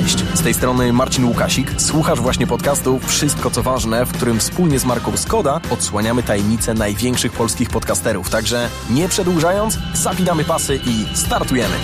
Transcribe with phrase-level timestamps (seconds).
[0.00, 1.80] Cześć, z tej strony Marcin Łukasik.
[1.80, 7.32] Słuchasz właśnie podcastu Wszystko co ważne, w którym wspólnie z Marką Skoda odsłaniamy tajemnice największych
[7.32, 8.30] polskich podcasterów.
[8.30, 11.74] Także nie przedłużając, zapinamy pasy i startujemy.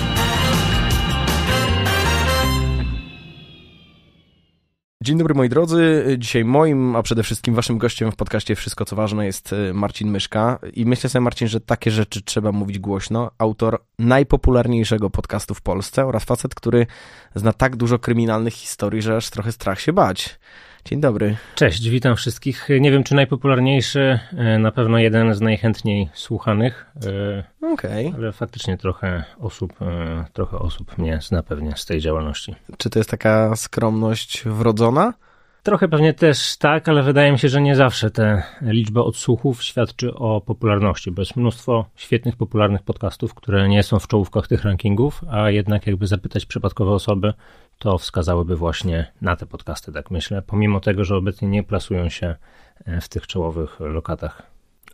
[5.03, 6.05] Dzień dobry moi drodzy.
[6.19, 10.11] Dzisiaj moim, a przede wszystkim waszym gościem w podcaście Wszystko co ważne jest e, Marcin
[10.11, 10.59] Myszka.
[10.73, 13.31] I myślę sobie Marcin, że takie rzeczy trzeba mówić głośno.
[13.39, 16.87] Autor najpopularniejszego podcastu w Polsce oraz facet, który
[17.35, 20.39] zna tak dużo kryminalnych historii, że aż trochę strach się bać.
[20.85, 21.37] Dzień dobry.
[21.55, 22.69] Cześć, witam wszystkich.
[22.81, 26.87] Nie wiem, czy najpopularniejszy, e, na pewno jeden z najchętniej słuchanych.
[27.07, 28.07] E, Okej.
[28.07, 28.21] Okay.
[28.21, 32.55] Ale faktycznie trochę osób, e, trochę osób mnie zna pewnie z tej działalności.
[32.79, 35.15] Czy to jest taka skromność wrodzona?
[35.63, 40.15] Trochę pewnie też tak, ale wydaje mi się, że nie zawsze ta liczba odsłuchów świadczy
[40.15, 45.25] o popularności, bo jest mnóstwo świetnych, popularnych podcastów, które nie są w czołówkach tych rankingów,
[45.31, 47.33] a jednak jakby zapytać przypadkowe osoby,
[47.81, 52.37] to wskazałyby właśnie na te podcasty, tak myślę, pomimo tego, że obecnie nie plasują się
[52.85, 54.43] e, w tych czołowych lokatach.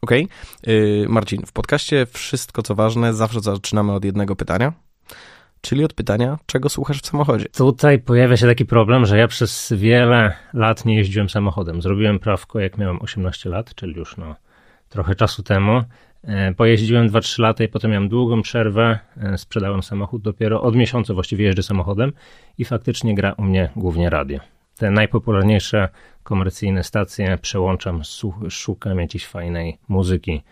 [0.02, 0.28] Okej.
[0.62, 1.06] Okay.
[1.08, 4.72] Marcin, w podcaście Wszystko co ważne zawsze zaczynamy od jednego pytania
[5.60, 7.46] czyli od pytania, czego słuchasz w samochodzie.
[7.56, 11.82] Tutaj pojawia się taki problem, że ja przez wiele lat nie jeździłem samochodem.
[11.82, 14.34] Zrobiłem prawko, jak miałem 18 lat, czyli już no,
[14.88, 15.82] trochę czasu temu.
[16.24, 21.14] E, pojeździłem 2-3 lata i potem miałem długą przerwę, e, sprzedałem samochód dopiero od miesiąca
[21.14, 22.12] właściwie jeżdżę samochodem
[22.58, 24.40] i faktycznie gra u mnie głównie radio.
[24.78, 25.88] Te najpopularniejsze
[26.22, 28.02] komercyjne stacje przełączam,
[28.50, 30.42] szukam jakiejś fajnej muzyki,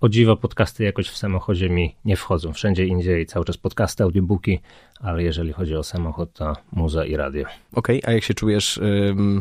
[0.00, 2.52] o dziwo podcasty jakoś w samochodzie mi nie wchodzą.
[2.52, 4.60] Wszędzie indziej cały czas podcasty, audiobooki,
[5.00, 7.44] ale jeżeli chodzi o samochód, to muza i radio.
[7.74, 8.80] Okej, okay, a jak się czujesz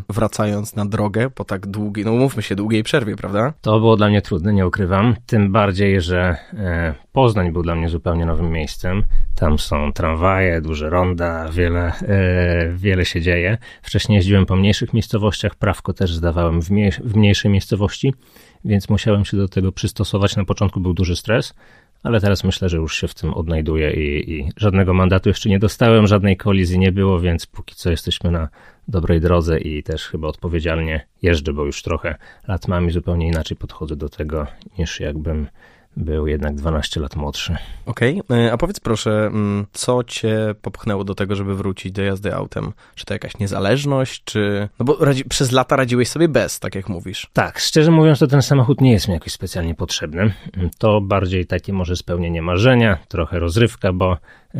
[0.09, 3.53] wracając na drogę po tak długiej, no mówmy się, długiej przerwie, prawda?
[3.61, 5.15] To było dla mnie trudne, nie ukrywam.
[5.25, 9.03] Tym bardziej, że e, Poznań był dla mnie zupełnie nowym miejscem.
[9.35, 13.57] Tam są tramwaje, duże ronda, wiele, e, wiele się dzieje.
[13.81, 18.13] Wcześniej jeździłem po mniejszych miejscowościach, prawko też zdawałem w, mniej, w mniejszej miejscowości
[18.65, 20.35] więc musiałem się do tego przystosować.
[20.35, 21.53] Na początku był duży stres,
[22.03, 25.59] ale teraz myślę, że już się w tym odnajduję i, i, żadnego mandatu jeszcze nie
[25.59, 28.49] dostałem, żadnej kolizji nie było, więc póki co jesteśmy na
[28.87, 32.15] dobrej drodze i też chyba odpowiedzialnie jeżdżę, bo już trochę
[32.47, 34.47] lat mam i zupełnie inaczej podchodzę do tego
[34.79, 35.47] niż jakbym
[35.99, 37.55] był jednak 12 lat młodszy.
[37.85, 38.37] Okej, okay.
[38.37, 42.71] E, a powiedz proszę, mm, co cię popchnęło do tego, żeby wrócić do jazdy autem?
[42.95, 44.69] Czy to jakaś niezależność, czy...
[44.79, 45.25] No bo radzi...
[45.25, 47.29] przez lata radziłeś sobie bez, tak jak mówisz.
[47.33, 50.33] Tak, szczerze mówiąc, to ten samochód nie jest mi jakoś specjalnie potrzebny.
[50.77, 54.17] To bardziej takie może spełnienie marzenia, trochę rozrywka, bo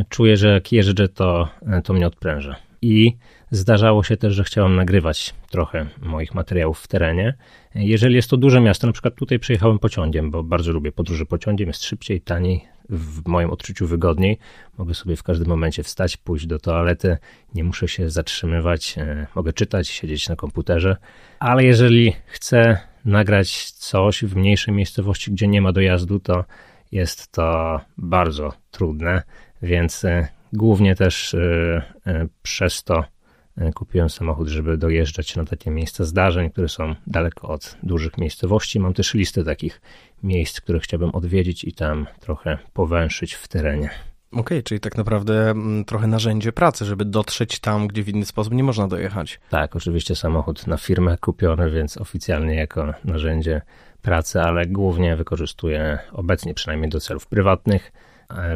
[0.10, 1.48] czuję, że jak jeżdżę, to,
[1.84, 2.56] to mnie odpręża.
[2.82, 3.18] I
[3.52, 7.34] Zdarzało się też, że chciałem nagrywać trochę moich materiałów w terenie.
[7.76, 11.68] Jeżeli jest to duże miasto, na przykład tutaj przyjechałem pociągiem, bo bardzo lubię podróże pociągiem,
[11.68, 14.38] jest szybciej, taniej, w moim odczuciu wygodniej.
[14.78, 17.18] Mogę sobie w każdym momencie wstać, pójść do toalety,
[17.56, 20.98] nie muszę się zatrzymywać, e, mogę czytać, siedzieć na komputerze.
[21.40, 26.46] Ale jeżeli chcę nagrać coś w mniejszej miejscowości, gdzie nie ma dojazdu, to
[26.92, 29.24] jest to bardzo trudne,
[29.62, 33.04] więc e, głównie też e, przez to
[33.76, 38.80] kupiłem samochód, żeby dojeżdżać na takie miejsca zdarzeń, które są daleko od dużych miejscowości.
[38.80, 39.82] Mam też listę takich
[40.24, 43.90] miejsc, które chciałbym odwiedzić i tam trochę powęszyć w terenie.
[44.32, 48.26] Okej, okay, czyli tak naprawdę mm, trochę narzędzie pracy, żeby dotrzeć tam, gdzie w inny
[48.26, 49.40] sposób nie można dojechać.
[49.50, 53.62] Tak, oczywiście samochód na firmę kupiony, więc oficjalnie jako narzędzie
[54.02, 57.92] pracy, ale głównie wykorzystuję obecnie przynajmniej do celów prywatnych.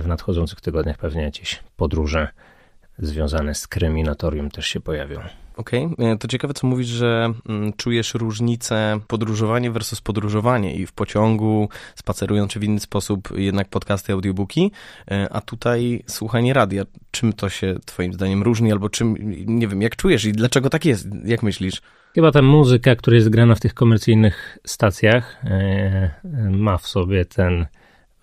[0.01, 2.27] W nadchodzących tygodniach pewnie jakieś podróże
[2.99, 5.19] związane z kryminatorium też się pojawią.
[5.57, 6.11] Okej, okay.
[6.11, 11.69] E, to ciekawe, co mówisz, że mm, czujesz różnicę podróżowanie versus podróżowanie i w pociągu,
[11.95, 14.71] spacerując czy w inny sposób jednak podcasty, audiobooki,
[15.11, 16.83] e, a tutaj słuchanie radia.
[17.11, 19.15] Czym to się twoim zdaniem różni albo czym,
[19.45, 21.07] nie wiem, jak czujesz i dlaczego tak jest?
[21.25, 21.81] Jak myślisz?
[22.15, 26.11] Chyba ta muzyka, która jest grana w tych komercyjnych stacjach, e,
[26.51, 27.65] ma w sobie ten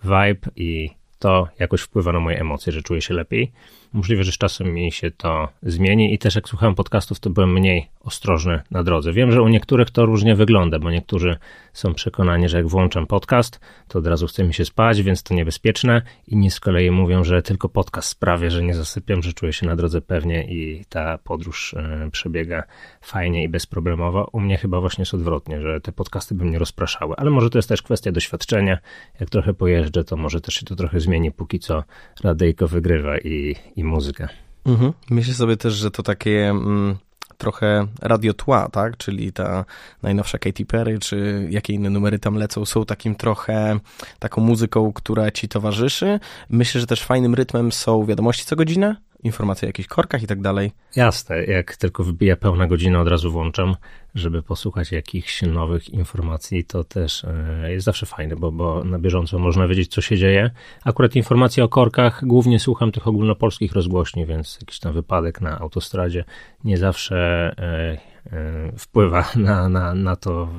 [0.03, 0.89] vibe i
[1.19, 3.51] to jakoś wpływa na moje emocje, że czuję się lepiej.
[3.93, 7.53] Możliwe, że z czasem mi się to zmieni i też jak słuchałem podcastów, to byłem
[7.53, 9.13] mniej ostrożny na drodze.
[9.13, 11.37] Wiem, że u niektórych to różnie wygląda, bo niektórzy
[11.73, 15.33] są przekonani, że jak włączam podcast, to od razu chce mi się spać, więc to
[15.33, 16.01] niebezpieczne.
[16.27, 19.75] Inni z kolei mówią, że tylko podcast sprawia, że nie zasypiam, że czuję się na
[19.75, 22.63] drodze pewnie i ta podróż e, przebiega
[23.01, 24.29] fajnie i bezproblemowo.
[24.31, 27.57] U mnie chyba właśnie jest odwrotnie, że te podcasty by mnie rozpraszały, ale może to
[27.57, 28.77] jest też kwestia doświadczenia.
[29.19, 31.83] Jak trochę pojeżdżę, to może też się to trochę zmieni, póki co
[32.23, 34.27] radyjko wygrywa i, i muzykę.
[34.65, 34.93] Mhm.
[35.09, 36.97] Myślę sobie też, że to takie mm,
[37.37, 38.97] trochę radiotła, tak?
[38.97, 39.65] Czyli ta
[40.03, 43.79] najnowsza Katy Perry, czy jakie inne numery tam lecą, są takim trochę
[44.19, 46.19] taką muzyką, która ci towarzyszy.
[46.49, 50.41] Myślę, że też fajnym rytmem są wiadomości co godzinę, informacje o jakichś korkach i tak
[50.41, 50.71] dalej.
[50.95, 53.75] Jasne, jak tylko wybija pełna godzina, od razu włączam,
[54.15, 56.63] żeby posłuchać jakichś nowych informacji.
[56.63, 60.51] To też e, jest zawsze fajne, bo, bo na bieżąco można wiedzieć, co się dzieje.
[60.85, 66.23] Akurat informacje o korkach głównie słucham tych ogólnopolskich rozgłośni, więc jakiś tam wypadek na autostradzie
[66.63, 67.15] nie zawsze
[67.57, 67.97] e,
[68.31, 70.49] e, wpływa na, na, na to,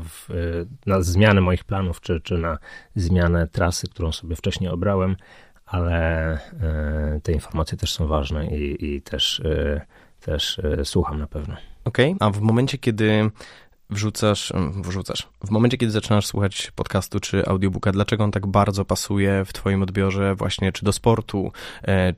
[0.86, 2.58] na zmianę moich planów, czy, czy na
[2.96, 5.16] zmianę trasy, którą sobie wcześniej obrałem
[5.72, 9.80] ale e, te informacje też są ważne i, i też, e,
[10.20, 11.54] też e, słucham na pewno.
[11.84, 12.28] Okej, okay.
[12.28, 13.30] a w momencie, kiedy
[13.90, 14.52] wrzucasz,
[14.82, 19.52] wrzucasz, w momencie, kiedy zaczynasz słuchać podcastu czy audiobooka, dlaczego on tak bardzo pasuje w
[19.52, 21.52] twoim odbiorze właśnie czy do sportu,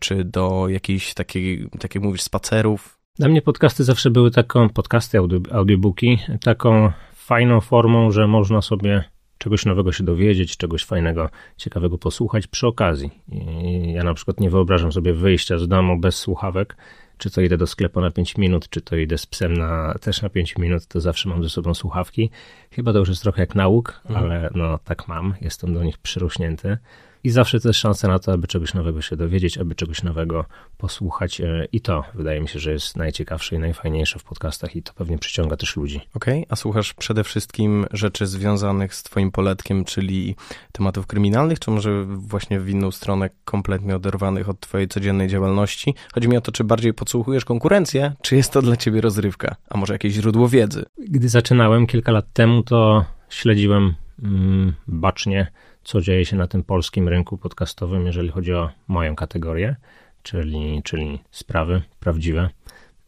[0.01, 2.99] czy do jakichś takiej, tak jak mówisz, spacerów?
[3.19, 5.19] Dla mnie podcasty zawsze były taką, podcasty,
[5.53, 9.05] audiobooki, taką fajną formą, że można sobie
[9.39, 13.11] czegoś nowego się dowiedzieć, czegoś fajnego, ciekawego posłuchać przy okazji.
[13.29, 16.77] I ja na przykład nie wyobrażam sobie wyjścia z domu bez słuchawek,
[17.19, 20.23] czy to idę do sklepu na 5 minut, czy to idę z psem na, też
[20.23, 22.31] na 5 minut, to zawsze mam ze sobą słuchawki.
[22.71, 24.25] Chyba to już jest trochę jak nauk, mhm.
[24.25, 26.79] ale no tak mam, jestem do nich przyrośnięty.
[27.25, 30.45] I zawsze to jest szansa na to, aby czegoś nowego się dowiedzieć, aby czegoś nowego
[30.79, 31.41] posłuchać.
[31.41, 34.93] E, I to wydaje mi się, że jest najciekawsze i najfajniejsze w podcastach, i to
[34.93, 36.01] pewnie przyciąga też ludzi.
[36.15, 36.47] Okej, okay.
[36.49, 40.37] a słuchasz przede wszystkim rzeczy związanych z Twoim poletkiem, czyli
[40.73, 45.95] tematów kryminalnych, czy może właśnie w inną stronę, kompletnie oderwanych od Twojej codziennej działalności?
[46.15, 49.79] Chodzi mi o to, czy bardziej podsłuchujesz konkurencję, czy jest to dla Ciebie rozrywka, a
[49.79, 50.85] może jakieś źródło wiedzy?
[50.99, 55.51] Gdy zaczynałem kilka lat temu, to śledziłem mm, bacznie
[55.85, 59.77] co dzieje się na tym polskim rynku podcastowym, jeżeli chodzi o moją kategorię,
[60.23, 62.49] czyli, czyli sprawy prawdziwe.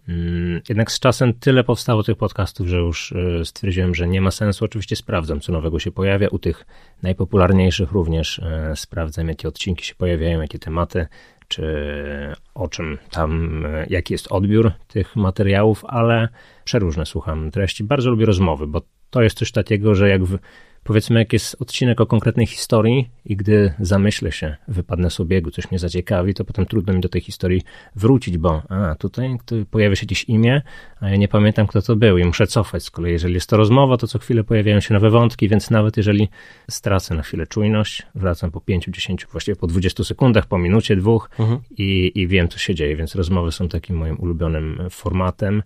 [0.08, 4.30] Mm, jednak z czasem tyle powstało tych podcastów, że już e, stwierdziłem, że nie ma
[4.30, 4.64] sensu.
[4.64, 6.28] Oczywiście sprawdzam, co nowego się pojawia.
[6.28, 6.66] U tych
[7.02, 11.06] najpopularniejszych również e, sprawdzam, jakie odcinki się pojawiają, jakie tematy,
[11.48, 11.64] czy
[12.54, 16.28] o czym tam, e, jaki jest odbiór tych materiałów, ale
[16.64, 17.84] przeróżne słucham treści.
[17.84, 20.38] Bardzo lubię rozmowy, bo to jest coś takiego, że jak w,
[20.86, 25.70] powiedzmy, jak jest odcinek o konkretnej historii i gdy zamyślę się, wypadnę z obiegu, coś
[25.70, 27.62] mnie zaciekawi, to potem trudno mi do tej historii
[27.96, 29.36] wrócić, bo a, tutaj
[29.70, 30.62] pojawia się jakieś imię,
[31.00, 32.84] a ja nie pamiętam, kto to był i muszę cofać.
[32.84, 35.96] Z kolei, jeżeli jest to rozmowa, to co chwilę pojawiają się nowe wątki, więc nawet
[35.96, 36.28] jeżeli
[36.70, 41.30] stracę na chwilę czujność, wracam po 5, 10, właściwie po 20 sekundach, po minucie, dwóch
[41.38, 41.60] mhm.
[41.78, 45.62] i, i wiem, co się dzieje, więc rozmowy są takim moim ulubionym formatem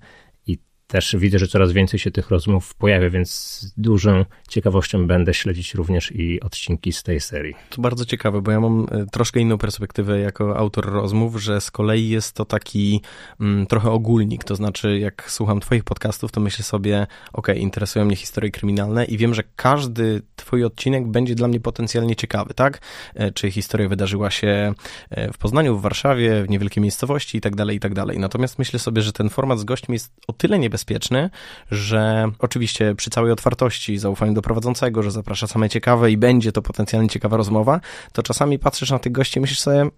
[0.90, 5.74] też widzę, że coraz więcej się tych rozmów pojawia, więc z dużą ciekawością będę śledzić
[5.74, 7.54] również i odcinki z tej serii.
[7.70, 11.70] To bardzo ciekawe, bo ja mam e, troszkę inną perspektywę jako autor rozmów, że z
[11.70, 13.00] kolei jest to taki
[13.40, 18.16] mm, trochę ogólnik, to znaczy jak słucham twoich podcastów, to myślę sobie, ok, interesują mnie
[18.16, 22.80] historie kryminalne i wiem, że każdy twój odcinek będzie dla mnie potencjalnie ciekawy, tak?
[23.14, 24.74] E, czy historia wydarzyła się
[25.10, 28.18] e, w Poznaniu, w Warszawie, w niewielkiej miejscowości i tak dalej, i tak dalej.
[28.18, 31.30] Natomiast myślę sobie, że ten format z gośćmi jest o tyle niebezpieczny, bezpieczny,
[31.70, 36.62] że oczywiście przy całej otwartości, zaufaniu do prowadzącego, że zaprasza same ciekawe i będzie to
[36.62, 37.80] potencjalnie ciekawa rozmowa,
[38.12, 39.90] to czasami patrzysz na tych gości i myślisz sobie,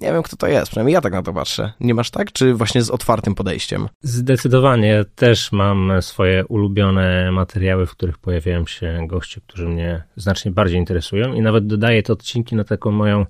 [0.00, 1.72] nie wiem, kto to jest, przynajmniej ja tak na to patrzę.
[1.80, 3.88] Nie masz tak, czy właśnie z otwartym podejściem?
[4.02, 5.04] Zdecydowanie.
[5.14, 11.34] Też mam swoje ulubione materiały, w których pojawiają się goście, którzy mnie znacznie bardziej interesują
[11.34, 13.26] i nawet dodaję te odcinki na taką moją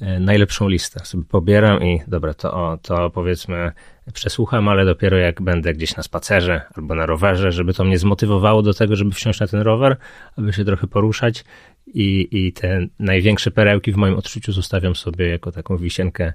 [0.00, 1.00] E, najlepszą listę.
[1.04, 3.72] Sobie pobieram i dobra, to, to powiedzmy
[4.12, 8.62] przesłucham, ale dopiero jak będę gdzieś na spacerze albo na rowerze, żeby to mnie zmotywowało
[8.62, 9.96] do tego, żeby wsiąść na ten rower,
[10.36, 11.44] aby się trochę poruszać
[11.86, 16.32] i, i te największe perełki w moim odczuciu zostawiam sobie jako taką wisienkę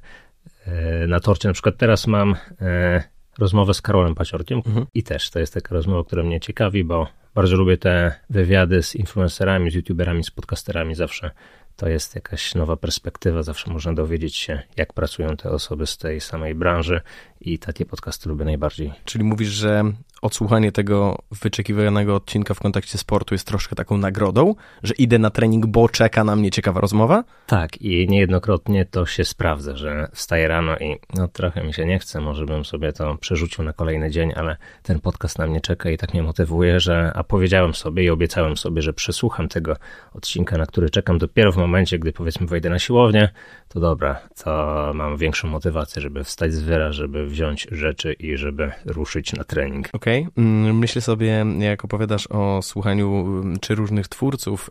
[0.66, 1.48] e, na torcie.
[1.48, 3.04] Na przykład teraz mam e,
[3.40, 4.86] rozmowę z Karolem Paciorkiem mhm.
[4.94, 8.96] i też to jest taka rozmowa, która mnie ciekawi, bo bardzo lubię te wywiady z
[8.96, 11.32] influencerami, z youtuberami, z podcasterami zawsze
[11.76, 13.44] to jest jakaś nowa perspektywa.
[13.44, 17.02] Zawsze można dowiedzieć się, jak pracują te osoby z tej samej branży
[17.42, 18.94] i takie podcasty lubię najbardziej.
[19.06, 19.84] Czyli mówisz, że
[20.26, 25.66] odsłuchanie tego wyczekiwanego odcinka w kontekście sportu jest troszkę taką nagrodą, że idę na trening,
[25.66, 27.24] bo czeka na mnie ciekawa rozmowa?
[27.48, 32.00] Tak, i niejednokrotnie to się sprawdza, że wstaję rano i no trochę mi się nie
[32.00, 35.90] chce, może bym sobie to przerzucił na kolejny dzień, ale ten podcast na mnie czeka
[35.90, 39.76] i tak mnie motywuje, że a powiedziałem sobie i obiecałem sobie, że przesłucham tego
[40.14, 43.30] odcinka, na który czekam dopiero w momencie, gdy powiedzmy wejdę na siłownię,
[43.68, 48.72] to dobra, to mam większą motywację, żeby wstać z wyra, żeby wziąć rzeczy i żeby
[48.86, 49.90] ruszyć na trening.
[49.94, 50.15] Okej, okay.
[50.38, 54.70] Mm, myślę sobie, jak opowiadasz o słuchaniu mm, czy różnych twórców,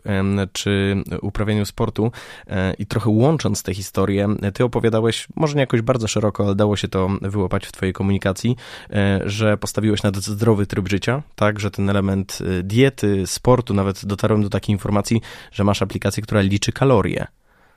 [0.53, 2.11] czy uprawianiu sportu
[2.47, 6.75] e, i trochę łącząc te historie, ty opowiadałeś, może nie jakoś bardzo szeroko, ale dało
[6.75, 8.55] się to wyłapać w twojej komunikacji,
[8.89, 14.05] e, że postawiłeś na zdrowy tryb życia, tak, że ten element e, diety, sportu, nawet
[14.05, 15.21] dotarłem do takiej informacji,
[15.51, 17.27] że masz aplikację, która liczy kalorie.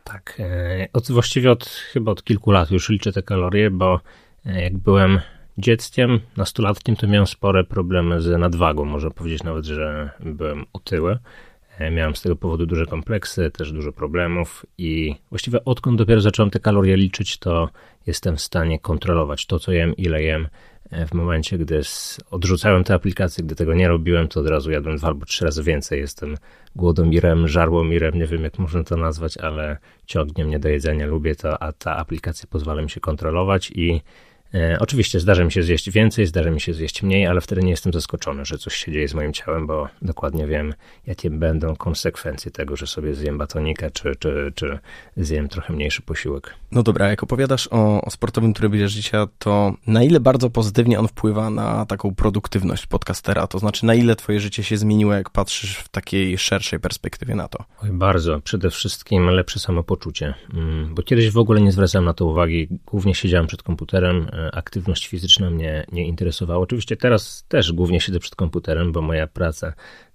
[0.04, 0.42] Tak,
[0.92, 4.00] od, właściwie od chyba od kilku lat już liczę te kalorie, bo
[4.44, 5.20] Jak byłem
[5.58, 8.84] dzieckiem, nastolatkiem, to miałem spore problemy z nadwagą.
[8.84, 11.18] Można powiedzieć nawet, że byłem otyły.
[11.78, 16.50] E, miałem z tego powodu duże kompleksy, też dużo problemów i właściwie odkąd dopiero zacząłem
[16.50, 17.68] te kalorie liczyć, to
[18.06, 20.48] jestem w stanie kontrolować to, co jem, ile jem.
[20.90, 21.80] E, w momencie, gdy
[22.30, 25.62] odrzucałem te aplikacje, gdy tego nie robiłem, to od razu jadłem dwa albo trzy razy
[25.62, 26.00] więcej.
[26.00, 26.36] Jestem
[26.76, 31.62] głodomirem, żarłomirem, nie wiem jak można to nazwać, ale ciągnie mnie do jedzenia, lubię to,
[31.62, 34.00] a ta aplikacja pozwala mi się kontrolować i
[34.78, 37.92] oczywiście zdarza mi się zjeść więcej, zdarza mi się zjeść mniej, ale wtedy nie jestem
[37.92, 40.74] zaskoczony, że coś się dzieje z moim ciałem, bo dokładnie wiem,
[41.06, 44.78] jakie będą konsekwencje tego, że sobie zjem batonika, czy, czy, czy
[45.16, 46.54] zjem trochę mniejszy posiłek.
[46.72, 51.08] No dobra, jak opowiadasz o, o sportowym trybie życia, to na ile bardzo pozytywnie on
[51.08, 53.46] wpływa na taką produktywność podcastera?
[53.46, 57.48] To znaczy, na ile twoje życie się zmieniło, jak patrzysz w takiej szerszej perspektywie na
[57.48, 57.64] to?
[57.82, 58.40] Oj, bardzo.
[58.40, 62.68] Przede wszystkim lepsze samopoczucie, mm, bo kiedyś w ogóle nie zwracałem na to uwagi.
[62.86, 66.60] Głównie siedziałem przed komputerem, E, aktywność fizyczna mnie nie interesowała.
[66.60, 69.72] Oczywiście teraz też głównie siedzę przed komputerem, bo moja praca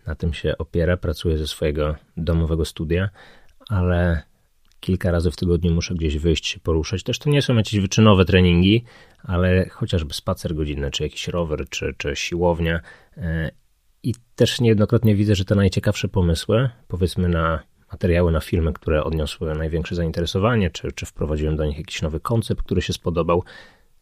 [0.08, 0.98] na tym się opiera.
[0.98, 3.10] Pracuję ze swojego domowego studia,
[3.70, 4.24] ale
[4.80, 7.04] kilka razy w tygodniu muszę gdzieś wyjść, się poruszać.
[7.04, 8.84] Też to nie są jakieś wyczynowe treningi,
[9.24, 12.82] ale chociażby spacer godzinny, czy jakiś rower, czy, czy siłownia.
[13.18, 13.52] E,
[14.04, 19.56] I też niejednokrotnie widzę, że te najciekawsze pomysły, powiedzmy na materiały na filmy, które odniosły
[19.56, 23.44] największe zainteresowanie, czy, czy wprowadziłem do nich jakiś nowy koncept, który się spodobał,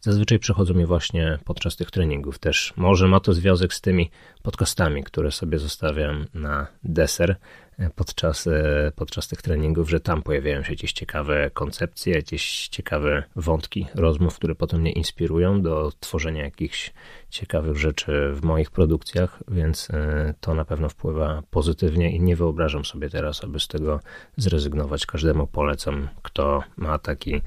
[0.02, 2.38] zazwyczaj przychodzą mi właśnie podczas tych treningów.
[2.38, 4.10] Też może ma to związek z tymi
[4.42, 7.36] podcastami, które sobie zostawiam na deser
[7.78, 13.22] e, podczas, e, podczas tych treningów, że tam pojawiają się jakieś ciekawe koncepcje, jakieś ciekawe
[13.36, 16.92] wątki rozmów, które potem mnie inspirują do tworzenia jakichś
[17.30, 22.84] ciekawych rzeczy w moich produkcjach, więc e, to na pewno wpływa pozytywnie i nie wyobrażam
[22.84, 24.00] sobie teraz, aby z tego
[24.36, 25.06] zrezygnować.
[25.06, 27.40] Każdemu polecam, kto ma taki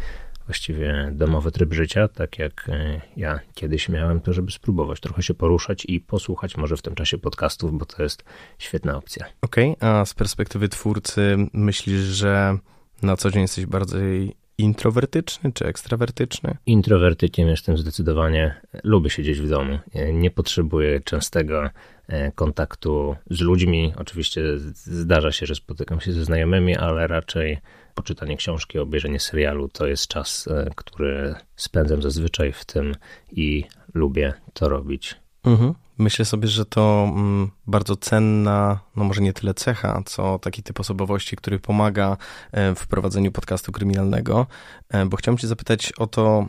[0.45, 5.33] właściwie domowy tryb życia, tak jak e, ja kiedyś miałem, to żeby spróbować trochę się
[5.33, 8.23] poruszać i posłuchać może w tym czasie podcastów, bo to jest
[8.59, 9.25] świetna opcja.
[9.41, 12.57] Okej, okay, a z perspektywy twórcy myślisz, że
[13.01, 16.57] na co dzień jesteś bardziej introwertyczny czy ekstrawertyczny?
[16.65, 18.61] Introwertykiem jestem zdecydowanie.
[18.83, 19.79] Lubię siedzieć w domu.
[20.13, 21.69] Nie potrzebuję częstego
[22.07, 23.93] e, kontaktu z ludźmi.
[23.97, 24.41] Oczywiście
[24.75, 27.57] zdarza się, że spotykam się ze znajomymi, ale raczej
[27.95, 32.95] poczytanie książki, obejrzenie serialu to jest czas, e, który spędzam zazwyczaj w tym
[33.31, 35.15] i lubię to robić.
[35.43, 35.73] Mhm.
[35.97, 40.79] Myślę sobie, że to mm, bardzo cenna, no może nie tyle cecha, co taki typ
[40.79, 42.17] osobowości, który pomaga
[42.51, 44.47] e, w prowadzeniu podcastu kryminalnego,
[44.89, 46.45] e, bo chciałem Cię zapytać o to,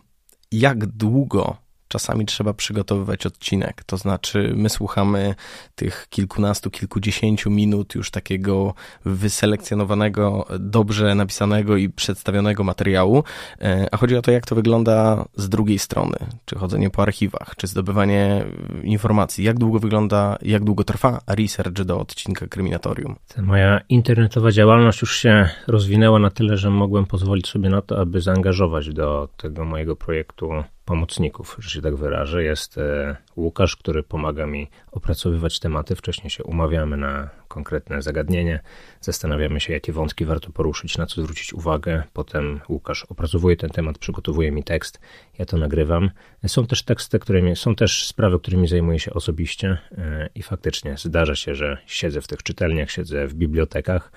[0.52, 3.84] jak długo czasami trzeba przygotowywać odcinek.
[3.84, 5.34] To znaczy, my słuchamy
[5.74, 8.74] tych kilkunastu, kilkudziesięciu minut już takiego
[9.04, 13.24] wyselekcjonowanego, dobrze napisanego i przedstawionego materiału,
[13.60, 16.16] e, a chodzi o to, jak to wygląda z drugiej strony.
[16.44, 18.44] Czy chodzenie po archiwach, czy zdobywanie
[18.82, 19.44] informacji.
[19.44, 23.16] Jak długo wygląda, jak długo trwa research do odcinka Kryminatorium?
[23.42, 28.20] Moja internetowa działalność już się rozwinęła na tyle, że mogłem pozwolić sobie na to, aby
[28.20, 30.50] zaangażować do tego mojego projektu
[30.86, 32.44] pomocników, że się tak wyrażę.
[32.44, 35.96] Jest e, Łukasz, który pomaga mi opracowywać tematy.
[35.96, 38.60] Wcześniej się umawiamy na konkretne zagadnienie,
[39.00, 42.02] zastanawiamy się, jakie wątki warto poruszyć, na co zwrócić uwagę.
[42.12, 45.00] Potem Łukasz opracowuje ten temat, przygotowuje mi tekst,
[45.38, 46.10] ja to nagrywam.
[46.46, 51.34] Są też teksty, którymi, są też sprawy, którymi zajmuję się osobiście e, i faktycznie zdarza
[51.34, 54.12] się, że siedzę w tych czytelniach, siedzę w bibliotekach.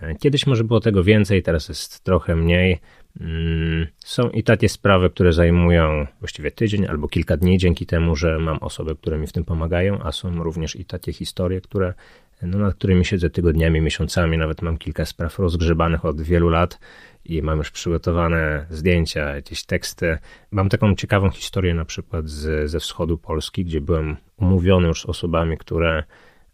[0.00, 2.80] E, kiedyś może było tego więcej, teraz jest trochę mniej.
[3.20, 8.38] Mm, są i takie sprawy, które zajmują właściwie tydzień albo kilka dni, dzięki temu, że
[8.38, 11.94] mam osoby, które mi w tym pomagają, a są również i takie historie, które,
[12.42, 14.38] no, nad którymi siedzę tygodniami, miesiącami.
[14.38, 16.78] Nawet mam kilka spraw rozgrzebanych od wielu lat
[17.24, 20.18] i mam już przygotowane zdjęcia, jakieś teksty.
[20.50, 25.06] Mam taką ciekawą historię na przykład z, ze wschodu Polski, gdzie byłem umówiony już z
[25.06, 26.04] osobami, które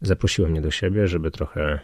[0.01, 1.81] zaprosiły mnie do siebie, żeby trochę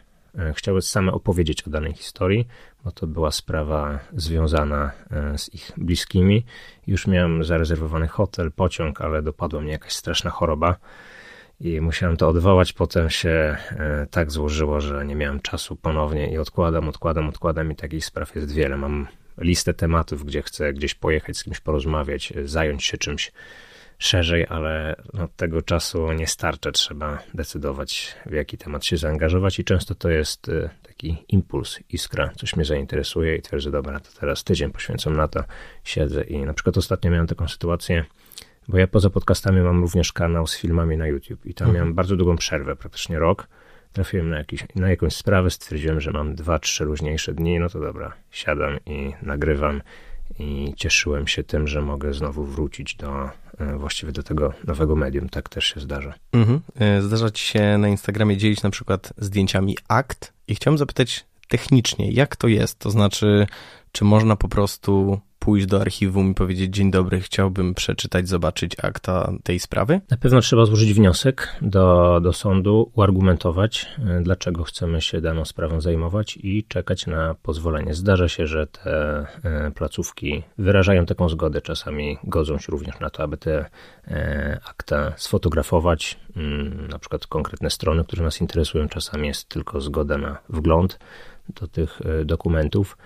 [0.54, 2.46] chciały same opowiedzieć o danej historii,
[2.84, 6.44] bo to była sprawa związana e, z ich bliskimi.
[6.86, 10.76] Już miałem zarezerwowany hotel, pociąg, ale dopadła mnie jakaś straszna choroba
[11.60, 12.72] i musiałem to odwołać.
[12.72, 17.76] Potem się e, tak złożyło, że nie miałem czasu ponownie i odkładam, odkładam, odkładam i
[17.76, 18.76] takich spraw jest wiele.
[18.76, 19.06] Mam
[19.38, 23.32] listę tematów, gdzie chcę gdzieś pojechać, z kimś porozmawiać, zająć się czymś
[23.98, 26.72] szerzej, ale od tego czasu nie starcza.
[26.72, 32.30] Trzeba decydować, w jaki temat się zaangażować, i często to jest y, taki impuls, iskra,
[32.36, 35.44] coś mnie zainteresuje i twierdzę, dobra, to teraz tydzień poświęcam na to,
[35.84, 38.04] siedzę i na przykład ostatnio miałem taką sytuację,
[38.68, 41.74] bo ja poza podcastami mam również kanał z filmami na YouTube i tam mhm.
[41.74, 43.48] miałem bardzo długą przerwę, praktycznie rok.
[43.92, 47.80] Trafiłem na, jakiś, na jakąś sprawę, stwierdziłem, że mam dwa, trzy luźniejsze dni, no to
[47.80, 49.82] dobra, siadam i nagrywam
[50.38, 53.30] i cieszyłem się tym, że mogę znowu wrócić do
[53.76, 55.28] właściwie do tego nowego medium.
[55.28, 56.14] Tak też się zdarza.
[56.32, 56.60] Mhm.
[57.00, 62.36] Zdarza ci się na Instagramie dzielić na przykład zdjęciami akt i chciałem zapytać technicznie, jak
[62.36, 62.78] to jest?
[62.78, 63.46] To znaczy,
[63.92, 69.32] czy można po prostu pójść do archiwum i powiedzieć: Dzień dobry, chciałbym przeczytać, zobaczyć akta
[69.42, 70.00] tej sprawy?
[70.10, 75.80] Na pewno trzeba złożyć wniosek do, do sądu, uargumentować, e, dlaczego chcemy się daną sprawą
[75.80, 77.94] zajmować i czekać na pozwolenie.
[77.94, 83.22] Zdarza się, że te e, placówki wyrażają taką zgodę, czasami godzą się również na to,
[83.22, 83.64] aby te
[84.08, 88.88] e, akta sfotografować, mm, na przykład konkretne strony, które nas interesują.
[88.88, 90.98] Czasami jest tylko zgoda na wgląd
[91.48, 92.96] do tych dokumentów.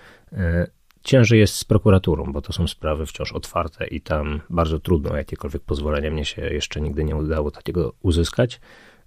[1.03, 5.17] Ciężej jest z prokuraturą, bo to są sprawy wciąż otwarte i tam bardzo trudno o
[5.17, 6.11] jakiekolwiek pozwolenie.
[6.11, 8.59] Mnie się jeszcze nigdy nie udało takiego uzyskać,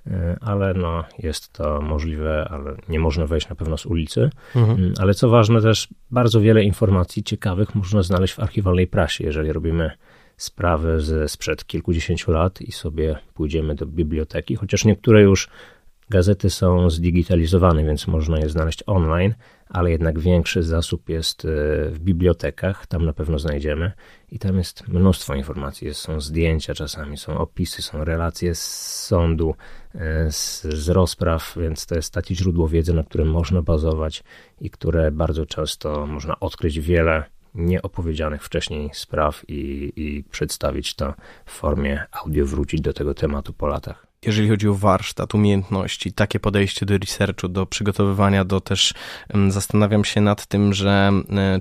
[0.06, 4.30] e, ale no, jest to możliwe, ale nie można wejść na pewno z ulicy.
[4.56, 4.78] Mhm.
[4.78, 9.52] Mm, ale co ważne, też bardzo wiele informacji ciekawych można znaleźć w archiwalnej prasie, jeżeli
[9.52, 9.90] robimy
[10.36, 15.48] sprawy ze sprzed kilkudziesięciu lat i sobie pójdziemy do biblioteki, chociaż niektóre już
[16.10, 19.34] Gazety są zdigitalizowane, więc można je znaleźć online,
[19.68, 21.48] ale jednak większy zasób jest e,
[21.90, 23.92] w bibliotekach, tam na pewno znajdziemy
[24.32, 25.94] i tam jest mnóstwo informacji.
[25.94, 28.62] Są zdjęcia czasami, są opisy, są relacje z
[29.06, 29.54] sądu,
[29.94, 34.24] e, z, z rozpraw, więc to jest takie źródło wiedzy, na którym można bazować
[34.60, 41.50] i które bardzo często można odkryć wiele nieopowiedzianych wcześniej spraw i, i przedstawić to w
[41.50, 46.86] formie audio, wrócić do tego tematu po latach jeżeli chodzi o warsztat, umiejętności, takie podejście
[46.86, 48.94] do researchu, do przygotowywania, do też
[49.48, 51.12] zastanawiam się nad tym, że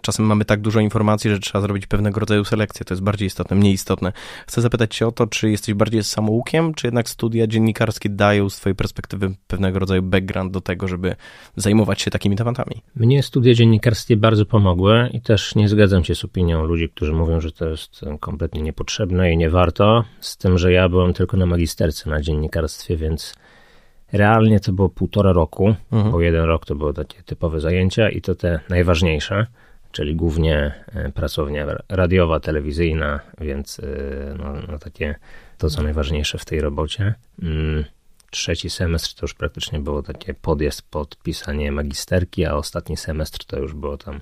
[0.02, 2.86] czasem mamy tak dużo informacji, że trzeba zrobić pewnego rodzaju selekcję.
[2.86, 4.14] To jest bardziej istotne, mniej istotne.
[4.48, 8.56] Chcę zapytać Cię o to, czy jesteś bardziej samoukiem, czy jednak studia dziennikarskie dają z
[8.56, 11.16] Twojej perspektywy pewnego rodzaju background do tego, żeby
[11.56, 12.82] zajmować się takimi tematami?
[12.96, 17.42] Mnie studia dziennikarskie bardzo pomogły i też nie zgadzam się z opinią ludzi, którzy mówią,
[17.42, 21.46] że to jest kompletnie niepotrzebne i nie warto, z tym, że ja byłem tylko na
[21.46, 22.55] magisterce na dziennikarstwie
[22.98, 23.34] więc
[24.12, 26.12] realnie to było półtora roku, mhm.
[26.12, 29.48] bo jeden rok to były takie typowe zajęcia i to te najważniejsze,
[29.92, 33.84] czyli głównie e, pracownia radiowa, telewizyjna, więc e,
[34.38, 35.16] no, no takie
[35.58, 37.14] to, co najważniejsze w tej robocie.
[37.42, 37.84] Mm,
[38.32, 43.60] trzeci semestr to już praktycznie było takie podjazd pod pisanie magisterki, a ostatni semestr to
[43.60, 44.22] już było tam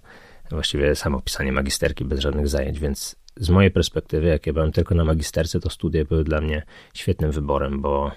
[0.52, 4.96] właściwie samo pisanie magisterki bez żadnych zajęć, więc z mojej perspektywy, jak ja byłem tylko
[4.96, 8.12] na magisterce, to studia były dla mnie świetnym wyborem, bo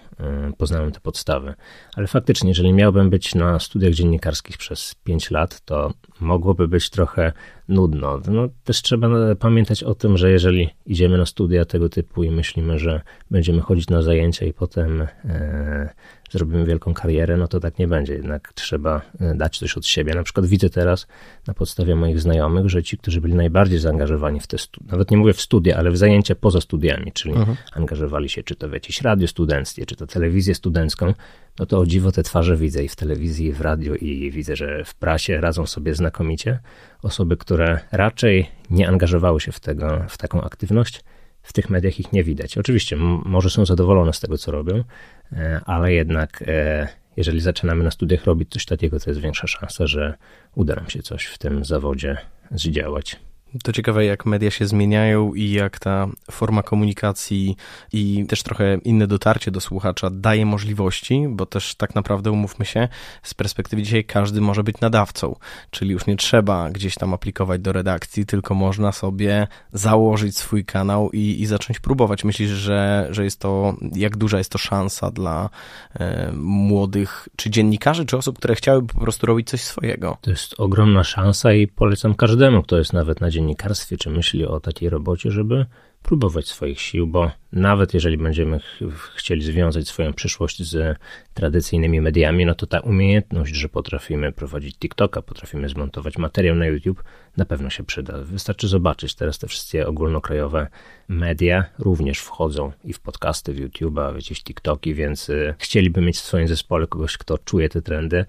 [0.50, 1.55] y, poznałem te podstawy.
[1.96, 7.33] Ale faktycznie, jeżeli miałbym być na studiach dziennikarskich przez 5 lat, to mogłoby być trochę
[7.68, 8.20] nudno.
[8.29, 12.79] No, też trzeba pamiętać o tym, że jeżeli idziemy na studia tego typu i myślimy,
[12.79, 13.00] że
[13.31, 15.94] będziemy chodzić na zajęcia i potem e,
[16.30, 18.14] zrobimy wielką karierę, no to tak nie będzie.
[18.14, 20.14] Jednak trzeba e, dać coś od siebie.
[20.14, 21.06] Na przykład widzę teraz
[21.46, 25.16] na podstawie moich znajomych, że ci, którzy byli najbardziej zaangażowani w te studia, nawet nie
[25.16, 27.56] mówię w studia, ale w zajęcia poza studiami, czyli mhm.
[27.72, 31.14] angażowali się czy to w jakieś radio studenckie, czy to telewizję studencką,
[31.58, 34.56] no to o dziwo te twarze widzę i w telewizji, i w radiu, i widzę,
[34.56, 36.58] że w prasie radzą sobie znakomicie.
[37.02, 41.04] Osoby, które raczej nie angażowały się w, tego, w taką aktywność,
[41.46, 42.59] w tych mediach ich nie widać.
[42.59, 44.85] Oczywiście, może są zadowolone z tego, co robią,
[45.32, 49.87] e, ale jednak e, jeżeli zaczynamy na studiach robić coś takiego, to jest większa szansa,
[49.87, 50.14] że
[50.54, 52.16] uda nam się coś w tym zawodzie
[52.50, 53.20] zdziałać.
[53.64, 57.56] To ciekawe, jak media się zmieniają i jak ta forma komunikacji
[57.92, 62.88] i też trochę inne dotarcie do słuchacza daje możliwości, bo też tak naprawdę, umówmy się,
[63.22, 65.37] z perspektywy dzisiaj każdy może być nadawcą,
[65.70, 71.11] czyli już nie trzeba gdzieś tam aplikować do redakcji, tylko można sobie założyć swój kanał
[71.12, 72.24] i, i zacząć próbować.
[72.24, 75.50] Myślisz, że, że jest to, jak duża jest to szansa dla
[75.94, 80.16] e, młodych, czy dziennikarzy, czy osób, które chciałyby po prostu robić coś swojego?
[80.20, 84.61] To jest ogromna szansa i polecam każdemu, kto jest nawet na dziennikarstwie, czy myśli o
[84.61, 85.66] takiej robocie, żeby
[86.03, 88.83] próbować swoich sił, bo nawet jeżeli będziemy ch
[89.16, 90.99] chcieli związać swoją przyszłość z
[91.35, 97.03] tradycyjnymi mediami, no to ta umiejętność, że potrafimy prowadzić TikToka, potrafimy zmontować materiał na YouTube,
[97.37, 98.18] na pewno się przyda.
[98.22, 100.68] Wystarczy zobaczyć, teraz te wszystkie ogólnokrajowe
[101.09, 106.16] media również wchodzą i w podcasty, w YouTube'a, w jakieś TikToki, więc y, chcieliby mieć
[106.16, 108.25] w swoim zespole kogoś, kto czuje te trendy,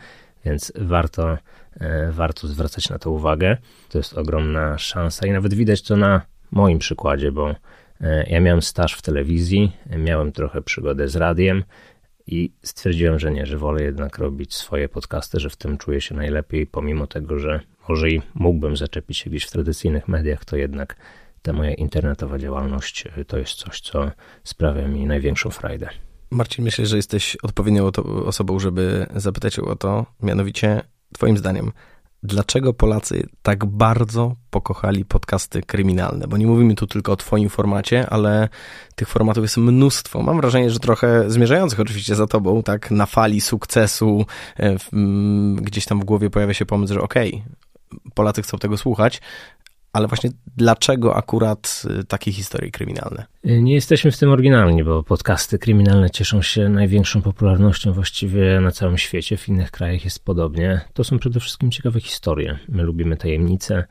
[0.45, 1.37] więc warto,
[2.11, 3.57] warto zwracać na to uwagę.
[3.89, 7.55] To jest ogromna szansa i nawet widać to na moim przykładzie, bo
[8.01, 11.63] e, ja miałem staż w telewizji, miałem trochę przygodę z radiem
[12.27, 16.15] i stwierdziłem, że nie, że wolę jednak robić swoje podcasty, że w tym czuję się
[16.15, 17.59] najlepiej, pomimo tego, że
[17.89, 20.95] może i mógłbym zaczepić się gdzieś w tradycyjnych mediach, to jednak
[21.41, 24.11] ta moja internetowa działalność e, to jest coś, co
[24.43, 25.89] sprawia mi największą frajdę.
[26.31, 27.91] Marcin, myślę, że jesteś odpowiednią
[28.25, 30.81] osobą, żeby zapytać o to, mianowicie,
[31.13, 31.71] Twoim zdaniem,
[32.23, 36.27] dlaczego Polacy tak bardzo pokochali podcasty kryminalne?
[36.27, 38.49] Bo nie mówimy tu tylko o Twoim formacie, ale
[38.95, 40.23] tych formatów jest mnóstwo.
[40.23, 44.25] Mam wrażenie, że trochę zmierzających oczywiście za Tobą, tak, na fali sukcesu,
[44.59, 44.75] e,
[45.55, 47.67] gdzieś tam w głowie pojawia się pomysł, że okej, okay,
[48.13, 49.21] Polacy chcą tego słuchać,
[49.93, 53.25] ale właśnie dlaczego akurat y, takie historie kryminalne?
[53.43, 58.97] Nie jesteśmy w tym oryginalni, bo podcasty kryminalne cieszą się największą popularnością właściwie na całym
[58.97, 59.37] świecie.
[59.37, 60.81] W innych krajach jest podobnie.
[60.93, 62.59] To są przede wszystkim ciekawe historie.
[62.69, 63.87] My lubimy tajemnice.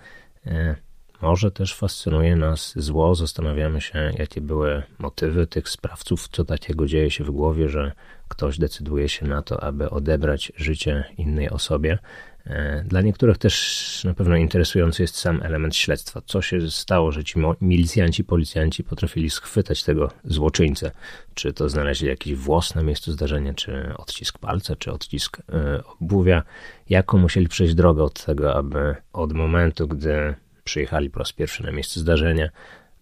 [0.46, 0.76] E,
[1.22, 3.14] może też fascynuje nas zło.
[3.14, 7.92] Zastanawiamy się, jakie były motywy tych sprawców, co takiego dzieje się w głowie, że
[8.28, 11.98] ktoś decyduje się na to, aby odebrać życie innej osobie.
[12.46, 16.22] E, dla niektórych też na pewno interesujący jest sam element śledztwa.
[16.26, 20.90] Co się stało, że ci milicjanci, policjanci potrafili schwytać tego złoczyńcę?
[21.34, 26.42] Czy to znaleźli jakiś włos na miejscu zdarzenia, czy odcisk palca, czy odcisk e, obuwia?
[26.88, 31.72] Jaką musieli przejść drogę od tego, aby od momentu, gdy przyjechali po raz pierwszy na
[31.72, 32.48] miejsce zdarzenia,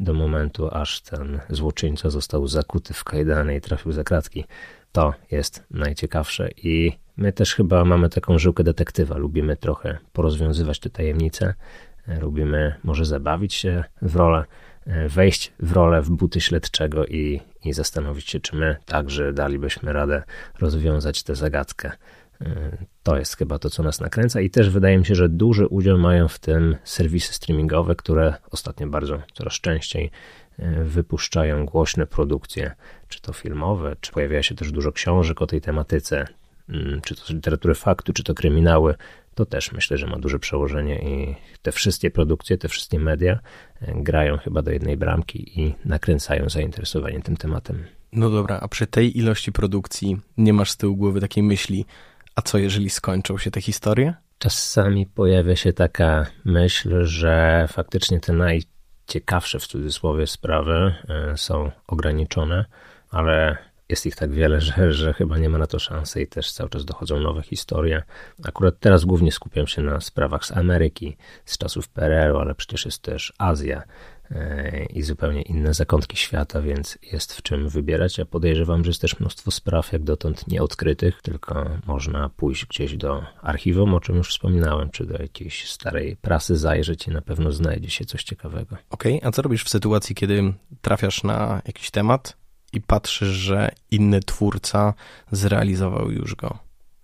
[0.00, 4.44] do momentu, aż ten złoczyńca został zakuty w kajdany i trafił za kratki.
[4.92, 9.16] To jest najciekawsze i My też chyba mamy taką żyłkę detektywa.
[9.16, 11.54] Lubimy trochę porozwiązywać te tajemnice.
[12.08, 14.44] E, lubimy może zabawić się w rolę,
[14.86, 19.92] e, wejść w rolę w buty śledczego i, i zastanowić się, czy my także dalibyśmy
[19.92, 20.22] radę
[20.60, 21.92] rozwiązać tę zagadkę.
[22.40, 25.66] E, to jest chyba to, co nas nakręca, i też wydaje mi się, że duży
[25.66, 30.10] udział mają w tym serwisy streamingowe, które ostatnio bardzo coraz częściej
[30.84, 32.74] wypuszczają głośne produkcje,
[33.08, 36.26] czy to filmowe, czy pojawia się też dużo książek o tej tematyce.
[36.68, 38.94] Mm, czy to literatury faktu, czy to kryminały,
[39.34, 43.38] to też myślę, że ma duże przełożenie i te wszystkie produkcje, te wszystkie media
[43.80, 47.84] e, grają chyba do jednej bramki i nakręcają zainteresowanie tym tematem.
[48.12, 51.84] No dobra, a przy tej ilości produkcji nie masz z tyłu głowy takiej myśli,
[52.34, 54.14] a co jeżeli skończą się te historie?
[54.38, 62.64] Czasami pojawia się taka myśl, że faktycznie te najciekawsze w cudzysłowie sprawy e, są ograniczone,
[63.10, 66.52] ale jest ich tak wiele, że, że chyba nie ma na to szansy i też
[66.52, 68.02] cały czas dochodzą nowe historie.
[68.44, 73.02] Akurat teraz głównie skupiam się na sprawach z Ameryki, z czasów PRL-u, ale przecież jest
[73.02, 73.82] też Azja
[74.30, 78.18] e, i zupełnie inne zakątki świata, więc jest w czym wybierać.
[78.18, 83.22] Ja podejrzewam, że jest też mnóstwo spraw jak dotąd nieodkrytych, tylko można pójść gdzieś do
[83.42, 87.90] archiwum, o czym już wspominałem, czy do jakiejś starej prasy zajrzeć i na pewno znajdzie
[87.90, 88.76] się coś ciekawego.
[88.90, 92.43] Okej, okay, a co robisz w sytuacji, kiedy trafiasz na jakiś temat,
[92.74, 94.94] i patrzysz, że inny twórca
[95.32, 96.58] zrealizował już go.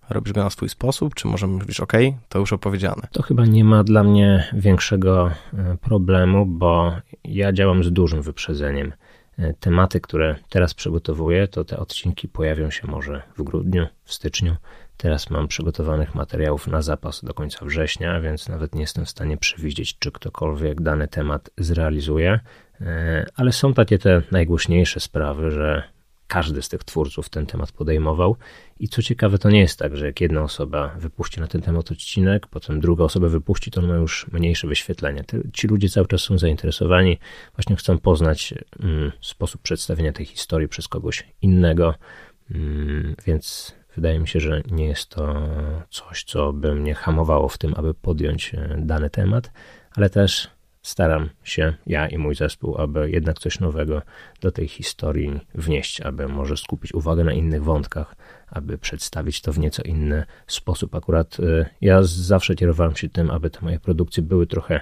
[0.09, 1.93] Robisz go na swój sposób, czy może mówisz, OK,
[2.29, 3.07] to już opowiedziane?
[3.11, 8.93] To chyba nie ma dla mnie większego e, problemu, bo ja działam z dużym wyprzedzeniem.
[9.37, 14.55] E, tematy, które teraz przygotowuję, to te odcinki pojawią się może w grudniu, w styczniu.
[14.97, 19.37] Teraz mam przygotowanych materiałów na zapas do końca września, więc nawet nie jestem w stanie
[19.37, 22.39] przewidzieć, czy ktokolwiek dany temat zrealizuje.
[22.81, 25.83] E, ale są takie te najgłośniejsze sprawy, że
[26.31, 28.35] każdy z tych twórców ten temat podejmował.
[28.79, 31.91] I co ciekawe, to nie jest tak, że jak jedna osoba wypuści na ten temat
[31.91, 35.23] odcinek, potem druga osoba wypuści, to on ma już mniejsze wyświetlenie.
[35.53, 37.17] Ci ludzie cały czas są zainteresowani,
[37.55, 41.95] właśnie chcą poznać mm, sposób przedstawienia tej historii przez kogoś innego,
[42.51, 45.41] mm, więc wydaje mi się, że nie jest to
[45.89, 49.51] coś, co by mnie hamowało w tym, aby podjąć e, dany temat,
[49.95, 50.49] ale też
[50.81, 54.01] staram się, ja i mój zespół, aby jednak coś nowego
[54.41, 58.15] do tej historii wnieść, aby może skupić uwagę na innych wątkach,
[58.47, 60.95] aby przedstawić to w nieco inny sposób.
[60.95, 64.81] Akurat y, ja zawsze kierowałem się tym, aby te moje produkcje były trochę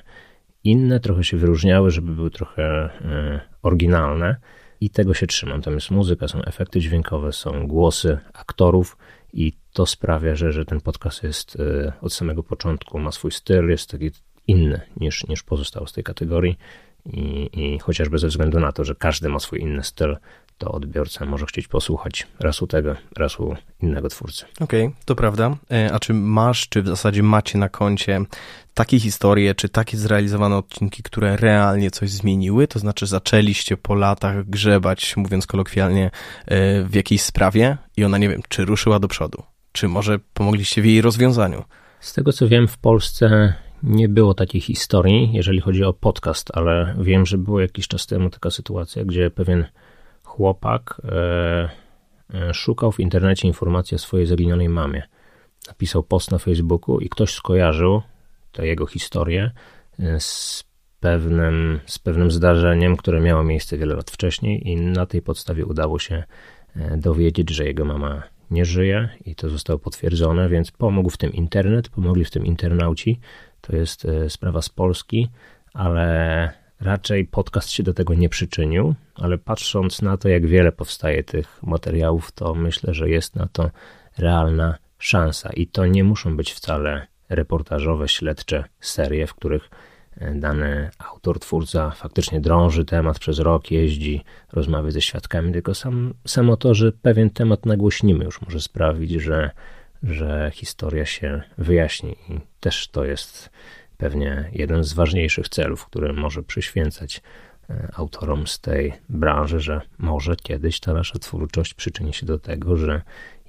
[0.64, 4.36] inne, trochę się wyróżniały, żeby były trochę y, oryginalne
[4.82, 5.62] i tego się trzymam.
[5.62, 8.98] Tam jest muzyka, są efekty dźwiękowe, są głosy aktorów
[9.34, 13.70] i to sprawia, że, że ten podcast jest y, od samego początku, ma swój styl,
[13.70, 14.12] jest taki
[14.50, 16.58] inny niż, niż pozostałe z tej kategorii.
[17.06, 20.18] I, I chociażby ze względu na to, że każdy ma swój inny styl,
[20.58, 24.46] to odbiorca może chcieć posłuchać raz u tego, raz u innego twórcy.
[24.60, 25.58] Okej, okay, to prawda.
[25.72, 28.22] E, a czy masz, czy w zasadzie macie na koncie
[28.74, 32.68] takie historie, czy takie zrealizowane odcinki, które realnie coś zmieniły?
[32.68, 36.12] To znaczy zaczęliście po latach grzebać, mówiąc kolokwialnie,
[36.46, 39.44] e, w jakiejś sprawie i ona, nie wiem, czy ruszyła do przodu?
[39.72, 41.64] Czy może pomogliście w jej rozwiązaniu?
[42.00, 43.54] Z tego co wiem, w Polsce
[43.84, 48.30] nie było takiej historii, jeżeli chodzi o podcast, ale wiem, że było jakiś czas temu
[48.30, 49.66] taka sytuacja, gdzie pewien
[50.24, 51.70] chłopak e,
[52.34, 55.04] e, szukał w internecie informacji o swojej zaginionej mamie.
[55.68, 58.02] Napisał post na Facebooku i ktoś skojarzył
[58.52, 59.52] tę jego historię
[60.00, 60.64] e, z
[61.00, 66.00] pewnym, z pewnym zdarzeniem, które miało miejsce wiele lat wcześniej, i na tej podstawie udało
[66.00, 66.24] się
[66.98, 71.90] dowiedzieć, że jego mama nie żyje i to zostało potwierdzone, więc pomógł w tym internet,
[71.90, 73.20] pomogli w tym internauci.
[73.62, 75.30] To jest e, sprawa z Polski,
[75.74, 81.24] ale raczej podcast się do tego nie przyczynił, ale patrząc na to, jak wiele powstaje
[81.24, 83.70] tych materiałów, to myślę, że jest na to
[84.18, 85.50] realna szansa.
[85.54, 89.70] I to nie muszą być wcale reportażowe, śledcze serie, w których
[90.18, 96.14] e, dany autor, twórca faktycznie drąży temat przez rok, jeździ, rozmawia ze świadkami, tylko sam,
[96.28, 99.52] samo to, że pewien temat nagłośnimy już może sprawić, że,
[100.04, 103.50] że historia się wyjaśni i też to jest
[103.98, 107.22] pewnie jeden z ważniejszych celów, który może przyświęcać
[107.70, 112.78] e, autorom z tej branży, że może kiedyś ta nasza twórczość przyczyni się do tego,
[112.78, 113.02] że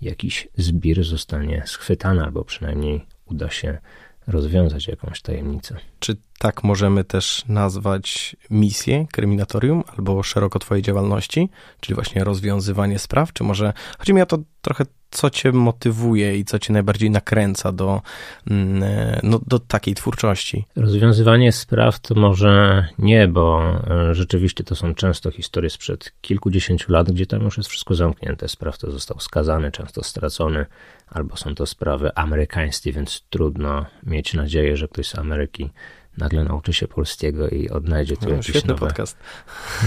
[0.03, 3.79] jakiś zbir zostanie schwytany, albo przynajmniej uda się
[4.27, 5.77] rozwiązać jakąś tajemnicę.
[5.99, 11.49] Czy tak możemy też nazwać misję kryminatorium albo szeroko twojej działalności,
[11.81, 13.33] czyli właśnie rozwiązywanie spraw?
[13.33, 17.73] Czy może chodzi mi o to trochę co cię motywuje i co cię najbardziej nakręca
[17.73, 18.03] do,
[18.51, 18.85] mm,
[19.23, 20.65] no, do takiej twórczości?
[20.77, 23.73] Rozwiązywanie spraw to może nie, bo
[24.11, 28.49] e, rzeczywiście to są często historie sprzed kilkudziesięciu lat, gdzie tam już jest wszystko zamknięte.
[28.49, 30.67] Sprawca został skazany, często stracony,
[31.09, 35.71] albo są to sprawy amerykańskie, więc trudno mieć nadzieję, że ktoś z Ameryki
[36.19, 39.19] nagle nauczy się polskiego i odnajdzie tu no, jakieś nowe, podcast.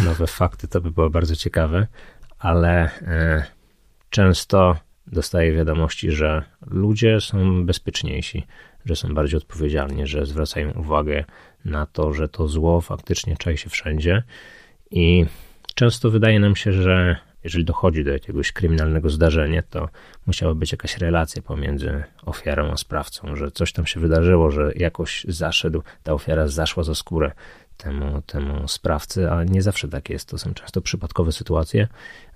[0.05, 0.67] nowe fakty.
[0.67, 1.87] To by było bardzo ciekawe,
[2.39, 3.43] ale e,
[4.09, 8.43] często dostaję wiadomości, że ludzie są bezpieczniejsi,
[8.85, 11.23] że są bardziej odpowiedzialni, że zwracają uwagę
[11.65, 14.23] na to, że to zło faktycznie czai się wszędzie.
[14.91, 15.25] I
[15.75, 19.89] często wydaje nam się, że jeżeli dochodzi do jakiegoś kryminalnego zdarzenia, to
[20.27, 25.25] musiała być jakaś relacja pomiędzy ofiarą a sprawcą, że coś tam się wydarzyło, że jakoś
[25.27, 27.31] zaszedł, ta ofiara zaszła za skórę
[27.77, 30.29] temu, temu sprawcy, a nie zawsze tak jest.
[30.29, 31.87] To są często przypadkowe sytuacje.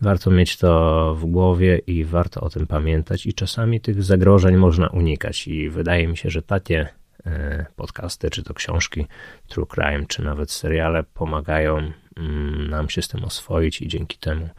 [0.02, 4.88] Warto mieć to w głowie i warto o tym pamiętać, i czasami tych zagrożeń można
[4.88, 5.48] unikać.
[5.48, 6.88] I wydaje mi się, że takie
[7.26, 9.06] e, podcasty, czy to książki,
[9.48, 14.50] true crime, czy nawet seriale pomagają mm, nam się z tym oswoić, i dzięki temu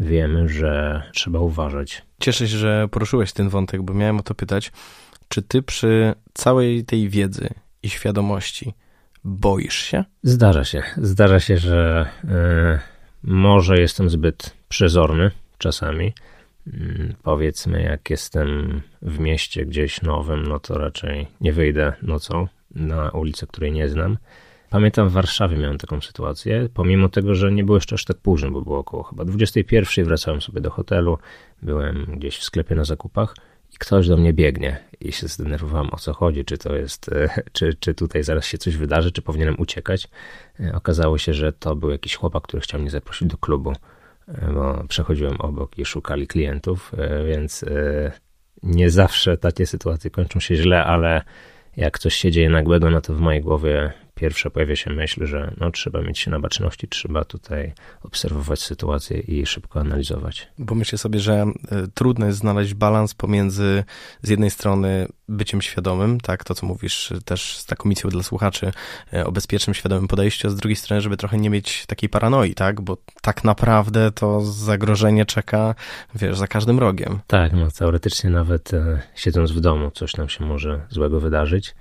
[0.00, 2.02] wiemy, że trzeba uważać.
[2.20, 4.72] Cieszę się, że poruszyłeś ten wątek, bo miałem o to pytać.
[5.28, 7.48] Czy ty przy całej tej wiedzy
[7.82, 8.74] i świadomości
[9.24, 10.04] boisz się?
[10.22, 10.82] Zdarza się.
[10.96, 12.28] Zdarza się, że y,
[13.22, 16.12] może jestem zbyt przezorny czasami.
[16.66, 23.10] Y, powiedzmy, jak jestem w mieście gdzieś nowym, no to raczej nie wyjdę nocą na
[23.10, 24.18] ulicę, której nie znam.
[24.70, 28.50] Pamiętam w Warszawie miałem taką sytuację, pomimo tego, że nie było jeszcze aż tak późno,
[28.50, 31.18] bo było około chyba 21, wracałem sobie do hotelu,
[31.62, 33.34] byłem gdzieś w sklepie na zakupach
[33.74, 37.42] i ktoś do mnie biegnie i się zdenerwowałem o co chodzi, czy to jest, e,
[37.52, 40.08] czy, czy tutaj zaraz się coś wydarzy, czy powinienem uciekać.
[40.60, 43.72] E, okazało się, że to był jakiś chłopak, który chciał mnie zaprosić do klubu,
[44.28, 46.92] e, bo przechodziłem obok i szukali klientów,
[47.26, 47.64] więc
[48.62, 51.22] nie zawsze takie sytuacje kończą się źle, ale
[51.76, 55.54] jak coś się dzieje nagłego, no to w mojej głowie pierwsza pojawia się myśl, że
[55.60, 60.48] no, trzeba mieć się na baczności, trzeba tutaj obserwować sytuację i szybko analizować.
[60.58, 61.46] Bo myślę sobie, że
[61.84, 63.84] y, trudno jest znaleźć balans pomiędzy
[64.22, 68.72] z jednej strony byciem świadomym, tak, to co mówisz też z taką misją dla słuchaczy
[69.14, 72.54] y, o bezpiecznym, świadomym podejściu, a z drugiej strony, żeby trochę nie mieć takiej paranoi,
[72.54, 75.74] tak, bo tak naprawdę to zagrożenie czeka,
[76.14, 77.18] wiesz, za każdym rogiem.
[77.26, 81.74] Tak, no teoretycznie nawet e, siedząc w domu coś nam się może złego wydarzyć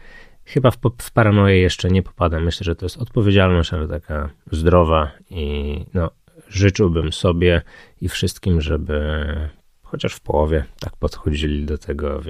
[0.47, 2.43] Chyba w, w paranoję jeszcze nie popadam.
[2.43, 6.12] Myślę, że to jest odpowiedzialność, ale taka zdrowa i no,
[6.47, 7.62] życzyłbym sobie
[8.01, 9.25] i wszystkim, żeby
[9.83, 12.25] chociaż w połowie tak podchodzili do tego w,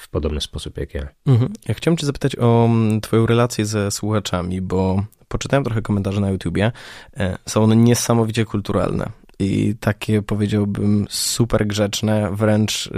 [0.00, 1.08] w podobny sposób jak ja.
[1.26, 1.52] Mhm.
[1.68, 6.30] Ja chciałem cię zapytać o mm, twoją relację ze słuchaczami, bo poczytałem trochę komentarzy na
[6.30, 6.72] YouTubie.
[7.16, 12.90] E, są one niesamowicie kulturalne i takie powiedziałbym super grzeczne, wręcz y,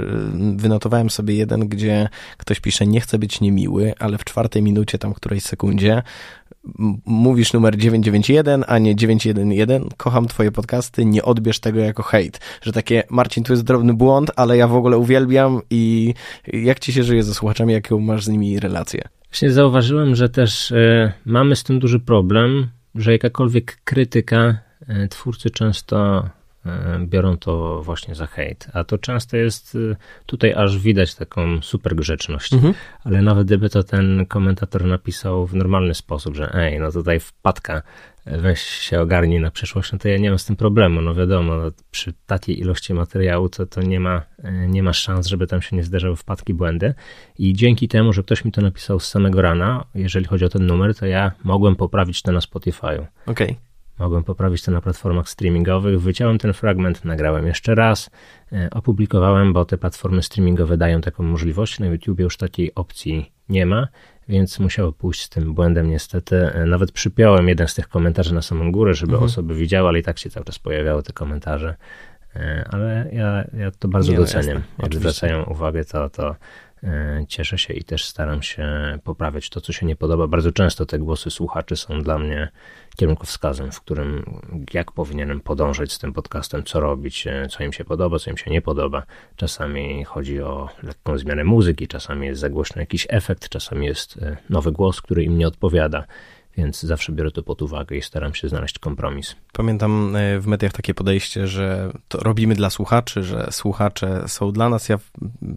[0.57, 5.14] wynotowałem sobie jeden, gdzie ktoś pisze nie chcę być niemiły, ale w czwartej minucie, tam
[5.14, 6.03] którejś sekundzie
[7.07, 12.72] mówisz numer 991, a nie 911, kocham twoje podcasty, nie odbierz tego jako hejt, że
[12.72, 16.14] takie Marcin, tu jest drobny błąd, ale ja w ogóle uwielbiam i
[16.46, 19.03] jak ci się żyje ze słuchaczami, jaką masz z nimi relację?
[19.31, 24.59] Właśnie zauważyłem, że też y, mamy z tym duży problem, że jakakolwiek krytyka
[25.11, 26.29] twórcy często
[26.66, 28.68] e, biorą to właśnie za hejt.
[28.72, 32.53] A to często jest, e, tutaj aż widać taką super grzeczność.
[32.53, 32.74] Mhm.
[33.05, 37.83] Ale nawet gdyby to ten komentator napisał w normalny sposób, że ej, no tutaj wpadka,
[38.26, 41.00] weź się ogarnij na przyszłość, no to ja nie mam z tym problemu.
[41.00, 44.22] No wiadomo, no, przy takiej ilości materiału to, to nie, ma,
[44.68, 46.94] nie ma szans, żeby tam się nie zdarzały wpadki, błędy.
[47.38, 50.66] I dzięki temu, że ktoś mi to napisał z samego rana, jeżeli chodzi o ten
[50.66, 53.07] numer, to ja mogłem poprawić to na Spotify'u.
[53.26, 53.46] Okej.
[53.46, 53.70] Okay
[54.01, 56.01] mogłem poprawić to na platformach streamingowych.
[56.01, 58.11] Wyciąłem ten fragment, nagrałem jeszcze raz,
[58.53, 61.79] e, opublikowałem, bo te platformy streamingowe dają taką możliwość.
[61.79, 63.89] Na YouTube już takiej opcji nie ma,
[64.29, 66.37] więc musiało pójść z tym błędem niestety.
[66.37, 69.27] E, nawet przypiąłem jeden z tych komentarzy na samą górę, żeby mhm.
[69.27, 71.77] osoby widziały, ale i tak się cały czas pojawiały te komentarze.
[72.37, 74.63] E, ale ja, ja to bardzo nie, no doceniam.
[74.79, 76.37] No Jak zwracają uwagę, to, to
[77.29, 78.69] cieszę się i też staram się
[79.05, 80.27] poprawiać to, co się nie podoba.
[80.27, 82.49] Bardzo często te głosy słuchaczy są dla mnie
[82.97, 84.40] kierunkowskazem, w którym
[84.75, 88.37] jak powinienem podążać z tym podcastem, co robić, e, co im się podoba, co im
[88.37, 89.03] się nie podoba.
[89.37, 94.37] Czasami chodzi o lekką zmianę muzyki, czasami jest za głośny jakiś efekt, czasami jest e,
[94.51, 96.05] nowy głos, który im nie odpowiada
[96.57, 99.37] więc zawsze biorę to pod uwagę i staram się znaleźć kompromis.
[99.53, 104.69] Pamiętam e, w mediach takie podejście, że to robimy dla słuchaczy, że słuchacze są dla
[104.69, 104.89] nas.
[104.89, 104.99] Ja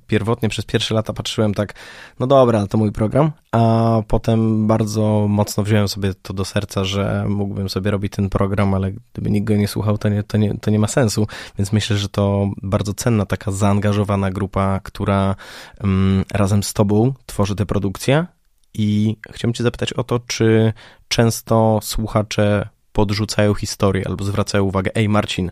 [0.08, 1.74] pierwotnie przez pierwsze lata patrzyłem tak,
[2.20, 7.26] no dobra, to mój program, a potem bardzo mocno wziąłem sobie to do serca, że
[7.30, 10.58] mógłbym sobie robić ten program, ale gdyby nikt go nie słuchał, to nie, to nie,
[10.60, 11.28] to nie ma sensu.
[11.58, 15.36] Więc myślę, że to bardzo cenna, taka zaangażowana grupa, która
[15.82, 18.26] um, razem z tobą tworzy tę produkcję
[18.74, 20.74] i chciałbym Cię zapytać o to, czy
[21.08, 25.52] często słuchacze podrzucają historię albo zwracają uwagę, ej Marcin,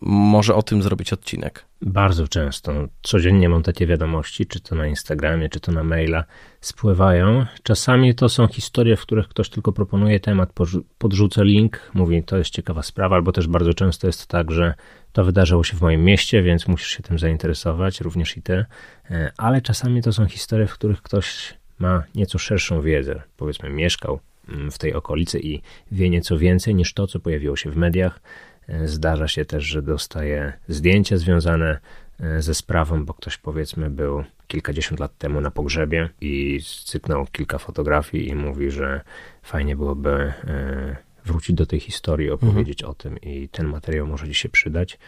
[0.00, 1.64] może o tym zrobić odcinek.
[1.82, 2.72] Bardzo często.
[3.02, 6.24] Codziennie mam takie wiadomości, czy to na Instagramie, czy to na maila,
[6.60, 7.46] spływają.
[7.62, 10.52] Czasami to są historie, w których ktoś tylko proponuje temat,
[10.98, 14.74] podrzuca link, mówi, to jest ciekawa sprawa, albo też bardzo często jest tak, że
[15.12, 18.64] to wydarzyło się w moim mieście, więc musisz się tym zainteresować, również i ty.
[19.10, 24.20] E, ale czasami to są historie, w których ktoś ma nieco szerszą wiedzę, powiedzmy mieszkał
[24.48, 25.62] mm, w tej okolicy i
[25.92, 28.20] wie nieco więcej niż to, co pojawiło się w mediach.
[28.68, 31.78] E, zdarza się też, że dostaje zdjęcia związane
[32.20, 37.58] e, ze sprawą, bo ktoś powiedzmy był kilkadziesiąt lat temu na pogrzebie i cyknął kilka
[37.58, 39.00] fotografii i mówi, że
[39.42, 42.90] fajnie byłoby e, wrócić do tej historii, opowiedzieć mhm.
[42.90, 44.98] o tym i ten materiał może ci się przydać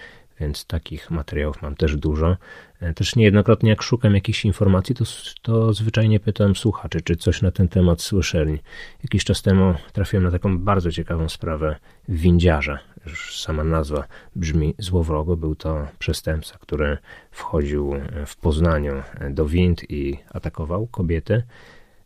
[0.40, 2.36] więc takich materiałów mam też dużo.
[2.80, 5.04] E, też niejednokrotnie jak szukam jakichś informacji, to,
[5.42, 8.58] to zwyczajnie pytam słuchaczy, czy coś na ten temat słyszeli.
[9.02, 11.76] Jakiś czas temu trafiłem na taką bardzo ciekawą sprawę
[12.08, 12.78] windziarza.
[13.06, 14.04] Już sama nazwa
[14.36, 15.36] brzmi złowrogo.
[15.36, 16.98] Był to przestępca, który
[17.30, 17.94] wchodził
[18.26, 21.42] w Poznaniu do wind i atakował kobiety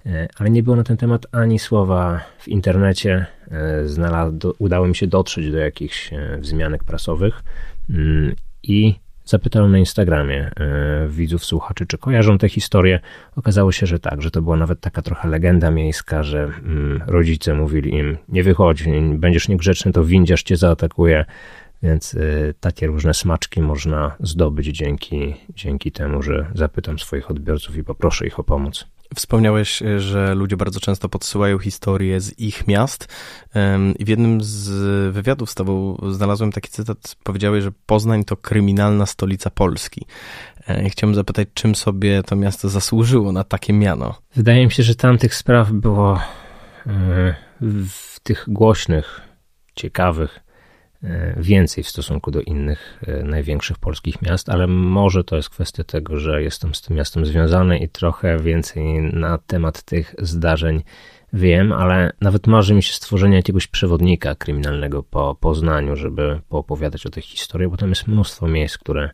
[0.06, 3.26] e, ale nie było na ten temat ani słowa w internecie.
[3.50, 7.42] E, znalazł, udało mi się dotrzeć do jakichś wzmianek prasowych.
[7.90, 8.94] Mm, i
[9.24, 13.00] zapytałem na Instagramie e, widzów, słuchaczy, czy kojarzą tę historię.
[13.36, 17.54] Okazało się, że tak, że to była nawet taka trochę legenda miejska, że mm, rodzice
[17.54, 21.24] mówili im, nie wychodź, będziesz niegrzeczny, to windziarz cię zaatakuje.
[21.82, 27.84] Więc y, takie różne smaczki można zdobyć dzięki, dzięki temu, że zapytam swoich odbiorców i
[27.84, 28.86] poproszę ich o pomoc.
[29.16, 33.08] Wspomniałeś, e, że ludzie bardzo często podsyłają historie z ich miast
[34.00, 34.68] w jednym z
[35.14, 40.06] wywiadów z tobą znalazłem taki cytat, powiedziałeś, że Poznań to kryminalna stolica Polski.
[40.68, 44.14] E, chciałbym zapytać, czym sobie to miasto zasłużyło na takie miano?
[44.36, 46.20] Wydaje mi się, że tam tych spraw było
[46.86, 49.20] e, w tych głośnych,
[49.76, 50.43] ciekawych,
[51.36, 56.16] więcej w stosunku do innych e, największych polskich miast, ale może to jest kwestia tego,
[56.16, 60.82] że jestem z tym miastem związany i trochę więcej na temat tych zdarzeń
[61.32, 67.10] wiem, ale nawet marzy mi się stworzenie jakiegoś przewodnika kryminalnego po Poznaniu, żeby poopowiadać o
[67.10, 69.10] tych historiach, bo tam jest mnóstwo miejsc, które,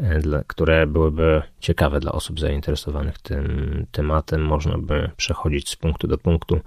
[0.00, 4.42] e, które byłyby ciekawe dla osób zainteresowanych tym tematem.
[4.42, 6.60] Można by przechodzić z punktu do punktu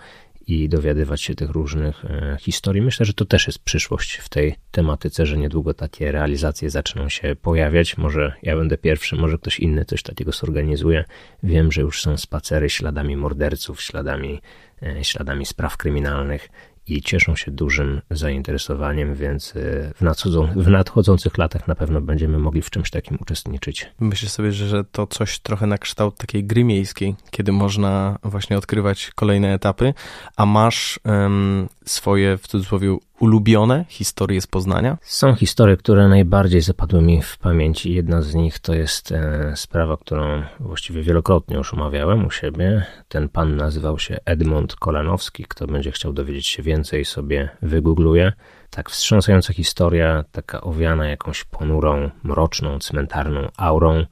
[0.48, 2.82] i dowiadywać się tych różnych e, historii.
[2.82, 7.36] Myślę, że to też jest przyszłość w tej tematyce, że niedługo takie realizacje zaczną się
[7.42, 7.98] pojawiać.
[7.98, 11.06] Może ja będę pierwszy, może ktoś inny coś takiego zorganizuje.
[11.44, 14.42] Wiem, że już są spacery śladami morderców, śladami,
[14.84, 16.50] e, śladami spraw kryminalnych
[16.88, 22.40] i cieszą się dużym zainteresowaniem, więc y, w, nadchodzą, w nadchodzących latach na pewno będziemy
[22.40, 23.92] mogli w czymś takim uczestniczyć.
[24.00, 29.12] Myślę sobie, że to coś trochę na kształt takiej gry miejskiej, kiedy można właśnie odkrywać
[29.16, 29.94] kolejne etapy,
[30.36, 34.98] a masz um, swoje w cudzysłowie ulubione historie z Poznania?
[35.02, 37.94] Są historie, które najbardziej zapadły mi w pamięci.
[37.94, 42.86] Jedna z nich to jest e, sprawa, którą właściwie wielokrotnie już omawiałem u siebie.
[43.08, 45.46] Ten pan nazywał się Edmund Kolanowski.
[45.48, 48.34] Kto będzie chciał dowiedzieć się więcej, sobie wygoogluje.
[48.70, 54.06] Tak wstrząsająca historia, taka owiana jakąś ponurą, mroczną, cmentarną aurą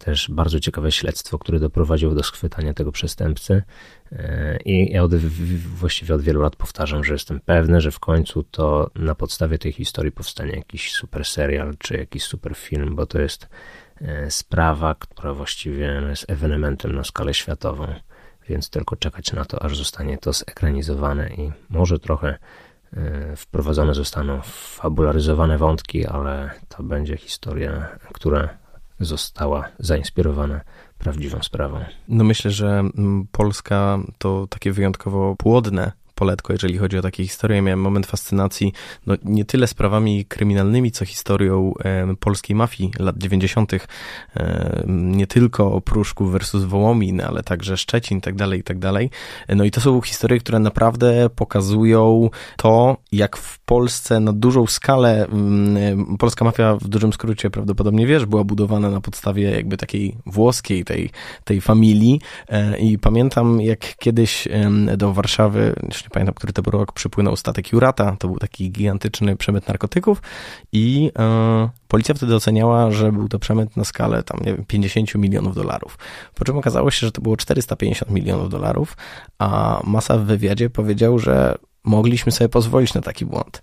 [0.00, 3.62] też bardzo ciekawe śledztwo, które doprowadziło do schwytania tego przestępcy.
[4.12, 5.14] E, I ja od,
[5.76, 9.72] właściwie od wielu lat powtarzam, że jestem pewny, że w końcu to na podstawie tej
[9.72, 13.48] historii powstanie jakiś super serial czy jakiś super film, bo to jest
[14.00, 17.86] e, sprawa, która właściwie jest ewenementem na skalę światową.
[18.48, 22.38] Więc tylko czekać na to, aż zostanie to zekranizowane i może trochę
[23.36, 28.48] wprowadzone zostaną fabularyzowane wątki, ale to będzie historia, która
[29.00, 30.60] została zainspirowana
[30.98, 31.84] prawdziwą sprawą.
[32.08, 37.62] No myślę, że mm, Polska to takie wyjątkowo płodne poletko, jeżeli chodzi o takie historie.
[37.62, 38.72] Miałem moment fascynacji
[39.06, 45.80] no, nie tyle sprawami kryminalnymi, co historią e, polskiej mafii lat 90., e, nie tylko
[45.80, 49.10] Pruszków versus Wołomin, ale także Szczecin, tak dalej, tak dalej.
[49.48, 55.26] No i to są historie, które naprawdę pokazują to, jak w Polsce na dużą skalę,
[55.26, 60.84] mm, polska mafia w dużym skrócie prawdopodobnie wiesz, była budowana na podstawie jakby takiej włoskiej,
[60.84, 61.10] tej,
[61.44, 64.48] tej familii e, i pamiętam jak kiedyś
[64.96, 65.74] do Warszawy,
[66.04, 70.22] już pamiętam, który to był rok, przypłynął statek Jurata, to był taki gigantyczny przemyt narkotyków
[70.72, 75.14] i e, policja wtedy oceniała, że był to przemyt na skalę tam, nie wiem, 50
[75.14, 75.98] milionów dolarów.
[76.34, 78.96] Po czym okazało się, że to było 450 milionów dolarów,
[79.38, 83.62] a Masa w wywiadzie powiedział, że mogliśmy sobie pozwolić na taki błąd.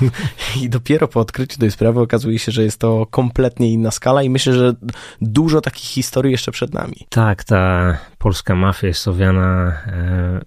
[0.62, 4.30] I dopiero po odkryciu tej sprawy okazuje się, że jest to kompletnie inna skala i
[4.30, 4.74] myślę, że
[5.20, 7.06] dużo takich historii jeszcze przed nami.
[7.08, 10.40] Tak, ta polska mafia jest owiana e,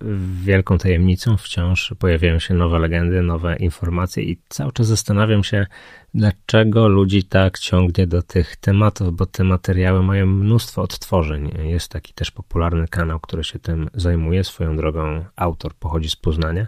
[0.44, 1.38] wielką tajemnicą.
[1.38, 5.66] Wciąż pojawiają się nowe legendy, nowe informacje i cały czas zastanawiam się,
[6.14, 11.52] dlaczego ludzi tak ciągnie do tych tematów, bo te materiały mają mnóstwo odtworzeń.
[11.64, 14.44] Jest taki też popularny kanał, który się tym zajmuje.
[14.44, 16.68] Swoją drogą autor pochodzi z Poznania.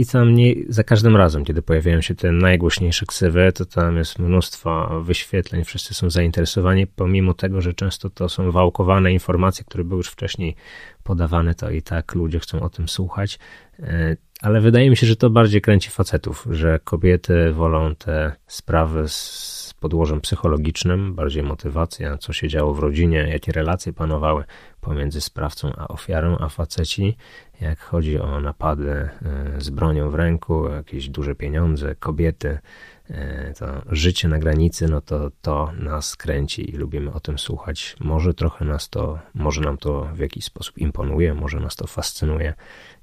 [0.00, 4.18] I tam nie, za każdym razem, kiedy pojawiają się te najgłośniejsze ksywy, to tam jest
[4.18, 9.98] mnóstwo wyświetleń, wszyscy są zainteresowani, pomimo tego, że często to są wałkowane informacje, które były
[9.98, 10.56] już wcześniej
[11.02, 13.38] podawane, to i tak ludzie chcą o tym słuchać.
[13.78, 19.08] E, ale wydaje mi się, że to bardziej kręci facetów, że kobiety wolą te sprawy
[19.08, 24.44] z podłożem psychologicznym, bardziej motywacja, co się działo w rodzinie, jakie relacje panowały
[24.80, 27.16] pomiędzy sprawcą a ofiarą, a faceci,
[27.60, 29.10] jak chodzi o napady e,
[29.58, 32.58] z bronią w ręku, jakieś duże pieniądze, kobiety,
[33.58, 37.96] to życie na granicy, no to to nas kręci i lubimy o tym słuchać.
[38.00, 42.54] Może trochę nas to, może nam to w jakiś sposób imponuje, może nas to fascynuje.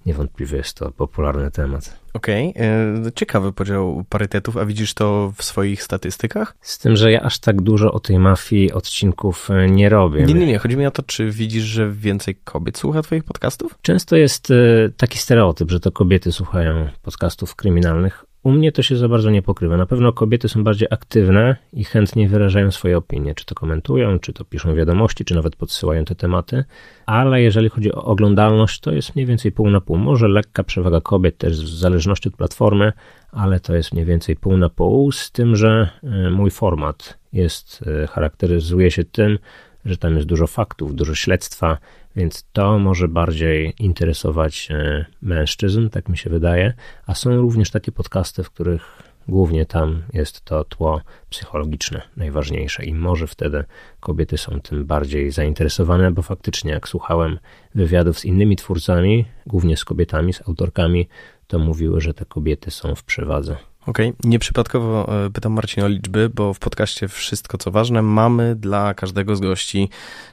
[0.05, 1.99] Niewątpliwie jest to popularny temat.
[2.13, 3.11] Okej, okay.
[3.11, 6.55] ciekawy podział parytetów, a widzisz to w swoich statystykach?
[6.61, 10.23] Z tym, że ja aż tak dużo o tej mafii odcinków e, nie robię.
[10.23, 10.57] Nie, nie, nie.
[10.57, 13.77] Chodzi mi o to, czy widzisz, że więcej kobiet słucha twoich podcastów?
[13.81, 14.55] Często jest e,
[14.97, 18.26] taki stereotyp, że to kobiety słuchają podcastów kryminalnych.
[18.47, 19.77] U mnie to się za bardzo nie pokrywa.
[19.77, 24.33] Na pewno kobiety są bardziej aktywne i chętnie wyrażają swoje opinie, czy to komentują, czy
[24.33, 26.63] to piszą wiadomości, czy nawet podsyłają te tematy,
[27.05, 29.97] ale jeżeli chodzi o oglądalność, to jest mniej więcej pół na pół.
[29.97, 32.93] Może lekka przewaga kobiet też w zależności od platformy,
[33.31, 37.83] ale to jest mniej więcej pół na pół, z tym, że e, mój format jest,
[38.03, 39.39] e, charakteryzuje się tym,
[39.85, 41.77] że tam jest dużo faktów, dużo śledztwa,
[42.17, 46.73] więc to może bardziej interesować e, mężczyzn, tak mi się wydaje.
[47.05, 52.93] A są również takie podcasty, w których głównie tam jest to tło psychologiczne najważniejsze i
[52.93, 53.63] może wtedy
[53.99, 57.39] kobiety są tym bardziej zainteresowane, bo faktycznie jak słuchałem
[57.75, 61.07] wywiadów z innymi twórcami, głównie z kobietami, z autorkami,
[61.47, 63.57] to mówiły, że te kobiety są w przewadze.
[63.87, 64.29] Okej, okay.
[64.29, 69.35] nieprzypadkowo e, pytam Marcin o liczby, bo w podcaście Wszystko co ważne mamy dla każdego
[69.35, 69.89] z gości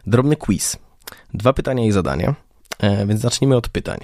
[0.07, 0.84] drobny quiz.
[1.35, 2.35] Dwa pytania i zadanie,
[2.79, 3.99] e, więc zacznijmy od pytań.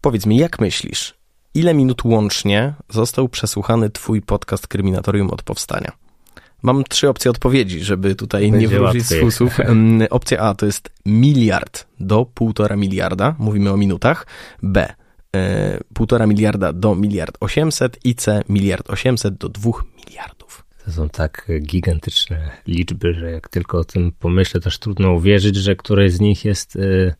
[0.00, 1.14] Powiedz mi, jak myślisz,
[1.54, 5.92] ile minut łącznie został przesłuchany twój podcast Kryminatorium od powstania?
[6.62, 9.58] Mam trzy opcje odpowiedzi, żeby tutaj Będzie nie wrócić z fusów.
[10.10, 14.26] Opcja A to jest miliard do półtora miliarda, mówimy o minutach.
[14.62, 14.94] B
[15.36, 20.45] E, półtora miliarda do miliard osiemset i C miliard osiemset do dwóch miliardów.
[20.86, 25.76] To są tak gigantyczne liczby, że jak tylko o tym pomyślę, też trudno uwierzyć, że
[25.76, 27.14] któreś z nich jest y,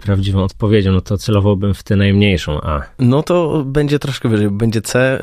[0.00, 2.82] prawdziwą odpowiedzią, no to celowałbym w tę najmniejszą A.
[2.98, 5.20] No to będzie troszkę wyżej, będzie C,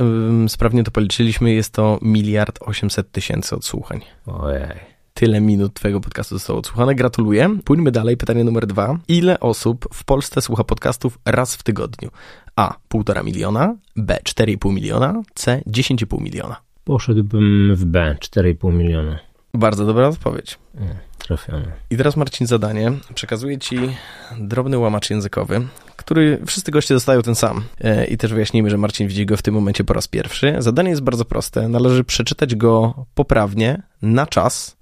[0.48, 4.02] sprawnie to policzyliśmy, jest to miliard osiemset tysięcy odsłuchań.
[4.26, 6.96] Ojej tyle minut twojego podcastu zostało odsłuchane.
[6.96, 7.58] Gratuluję.
[7.66, 8.18] Pójdźmy dalej.
[8.18, 8.98] Pytanie numer dwa.
[9.08, 12.10] Ile osób w Polsce słucha podcastów raz w tygodniu?
[12.56, 12.76] A.
[12.94, 14.18] 1,5 miliona, B.
[14.24, 15.62] 4,5 miliona, C.
[15.68, 16.69] 10,5 miliona.
[16.90, 18.16] Poszedłbym w B.
[18.20, 19.20] 4,5 miliona.
[19.54, 20.60] Bardzo dobra odpowiedź.
[21.18, 21.72] trafiony.
[21.90, 22.92] I teraz Marcin zadanie.
[23.14, 23.78] Przekazuję ci
[24.40, 27.64] drobny łamacz językowy, który wszyscy goście dostają ten sam.
[27.82, 30.56] E, I też wyjaśnijmy, że Marcin widzi go w tym momencie po raz pierwszy.
[30.60, 31.68] Zadanie jest bardzo proste.
[31.68, 34.78] Należy przeczytać go poprawnie, na czas,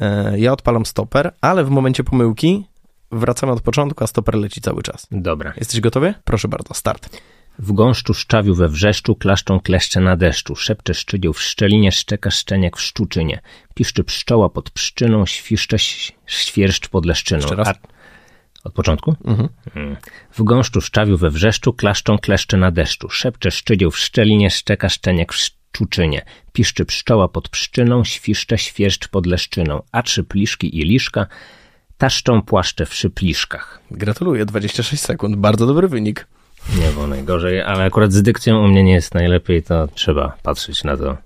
[0.00, 2.66] E, ja odpalam stoper, ale w momencie pomyłki
[3.12, 5.06] wracamy od początku, a stoper leci cały czas.
[5.10, 5.52] Dobra.
[5.56, 6.14] Jesteś gotowy?
[6.24, 7.20] Proszę bardzo, start.
[7.58, 12.76] W gąszczu szczawiu we wrzeszczu, klaszczą kleszcze na deszczu, szepcze szczygieł w szczelinie, szczeka szczeniak
[12.76, 13.40] w szczuczynie,
[13.74, 15.76] piszczy pszczoła pod pszczyną, świszcze
[16.26, 17.40] świerszcz pod leszczyną.
[17.40, 17.76] Jeszcze raz.
[18.64, 19.16] Od początku?
[19.24, 19.48] Mhm.
[19.76, 19.96] Mm.
[20.32, 23.08] W gąszczu szczawiu we wrzeszczu, klaszczą kleszcze na deszczu.
[23.08, 26.24] Szepcze szczygieł w szczelinie, szczeka szczeniek w szczuczynie.
[26.52, 29.82] Piszczy pszczoła pod pszczyną, świszcze świerszcz pod leszczyną.
[29.92, 31.26] A trzy pliszki i liszka
[31.98, 33.80] taszczą płaszcze w szypliszkach.
[33.90, 36.26] Gratuluję, 26 sekund, bardzo dobry wynik.
[36.74, 40.84] Nie było najgorzej, ale akurat z dykcją u mnie nie jest najlepiej, to trzeba patrzeć
[40.84, 41.16] na to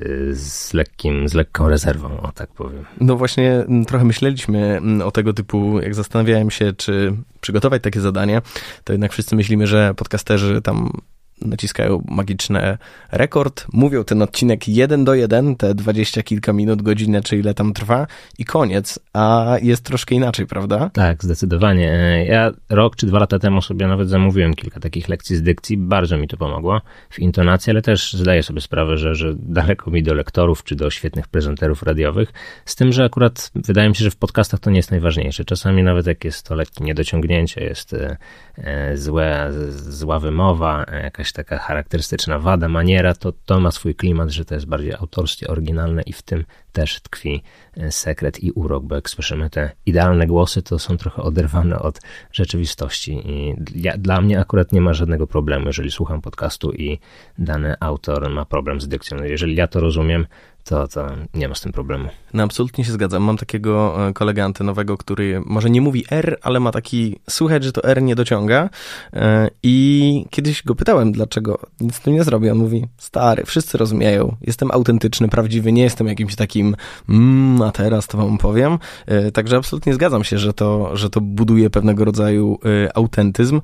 [0.00, 2.84] y, z, lekkim, z lekką rezerwą, o tak powiem.
[3.00, 8.42] No właśnie, trochę myśleliśmy o tego typu, jak zastanawiałem się, czy przygotować takie zadanie,
[8.84, 10.92] to jednak wszyscy myślimy, że podcasterzy tam
[11.40, 12.78] naciskają magiczny
[13.12, 17.72] rekord, mówią ten odcinek jeden do jeden, te dwadzieścia kilka minut, godzinę, czy ile tam
[17.72, 18.06] trwa
[18.38, 20.90] i koniec, a jest troszkę inaczej, prawda?
[20.92, 22.24] Tak, zdecydowanie.
[22.28, 26.16] Ja rok czy dwa lata temu sobie nawet zamówiłem kilka takich lekcji z dykcji, bardzo
[26.16, 26.80] mi to pomogło
[27.10, 30.90] w intonacji, ale też zdaję sobie sprawę, że, że daleko mi do lektorów czy do
[30.90, 32.32] świetnych prezenterów radiowych,
[32.64, 35.44] z tym, że akurat wydaje mi się, że w podcastach to nie jest najważniejsze.
[35.44, 38.16] Czasami nawet jak jest to lekkie niedociągnięcie, jest e,
[38.56, 44.44] e, złe, zła wymowa, jakaś taka charakterystyczna wada, maniera, to to ma swój klimat, że
[44.44, 47.42] to jest bardziej autorskie, oryginalne i w tym też tkwi
[47.76, 52.00] e, sekret i urok, bo jak słyszymy te idealne głosy, to są trochę oderwane od
[52.32, 56.98] rzeczywistości i ja, dla mnie akurat nie ma żadnego problemu, jeżeli słucham podcastu i
[57.38, 59.22] dany autor ma problem z dykcją.
[59.22, 60.26] Jeżeli ja to rozumiem,
[60.64, 62.08] to, to nie ma z tym problemu.
[62.34, 63.22] No absolutnie się zgadzam.
[63.22, 67.72] Mam takiego e, kolegę antenowego, który może nie mówi R, ale ma taki, słychać, że
[67.72, 68.70] to R nie dociąga
[69.12, 72.50] e, i kiedyś go pytałem, dlaczego nic z tym nie zrobi.
[72.50, 76.76] On mówi, stary, wszyscy rozumieją, jestem autentyczny, prawdziwy, nie jestem jakimś takim
[77.08, 78.78] mmm, a teraz to wam powiem.
[79.06, 82.58] E, także absolutnie zgadzam się, że to, że to buduje pewnego rodzaju
[82.94, 83.60] autentyzm.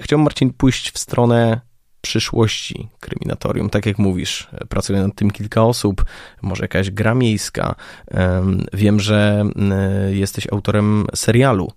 [0.00, 1.60] Chciałbym, Marcin, pójść w stronę
[2.00, 3.70] przyszłości kryminatorium.
[3.70, 6.04] Tak jak mówisz, pracuje nad tym kilka osób,
[6.42, 7.74] może jakaś gra miejska.
[8.72, 9.44] Wiem, że
[10.10, 11.72] jesteś autorem serialu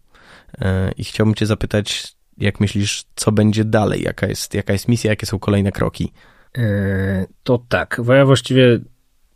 [0.61, 4.01] e, i chciałbym cię zapytać, jak myślisz, co będzie dalej?
[4.01, 6.11] Jaka jest, jaka jest misja, jakie są kolejne kroki?
[6.57, 8.80] E, to tak, bo ja właściwie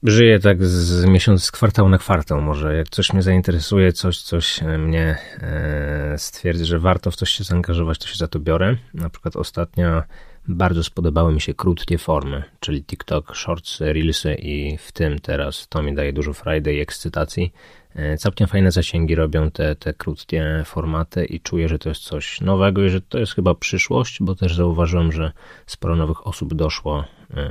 [0.04, 2.76] żyję tak z miesiąc, z kwartału na kwartał może.
[2.76, 8.00] Jak coś mnie zainteresuje, coś, coś mnie e, stwierdzi, że warto w coś się zaangażować,
[8.00, 8.76] to się za to biorę.
[8.94, 10.04] Na przykład ostatnio
[10.48, 15.84] bardzo spodobały mi się krótkie formy, czyli TikTok, Shorts, Reelsy i w tym teraz to
[15.84, 17.54] mi daje dużo frajdy i ekscytacji.
[17.96, 22.42] E, całkiem fajne zasięgi robią te, te krótkie formaty i czuję, że to jest coś
[22.42, 25.32] nowego i że to jest chyba przyszłość, bo też zauważyłem, że
[25.66, 27.44] sporo nowych osób doszło, yy,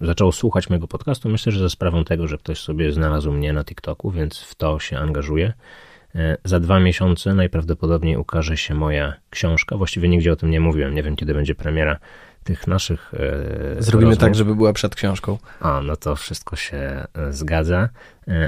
[0.00, 1.28] zaczęło słuchać mojego podcastu.
[1.28, 4.78] Myślę, że za sprawą tego, że ktoś sobie znalazł mnie na TikToku, więc w to
[4.78, 5.52] się angażuję.
[6.14, 9.76] E, za dwa miesiące najprawdopodobniej ukaże się moja książka.
[9.76, 10.94] Właściwie nigdzie o tym nie mówiłem.
[10.94, 11.98] Nie wiem, kiedy będzie premiera
[12.44, 13.12] tych naszych.
[13.78, 14.20] E, Zrobimy rozmów.
[14.20, 15.38] tak, żeby była przed książką.
[15.60, 17.88] A, no to wszystko się e, zgadza.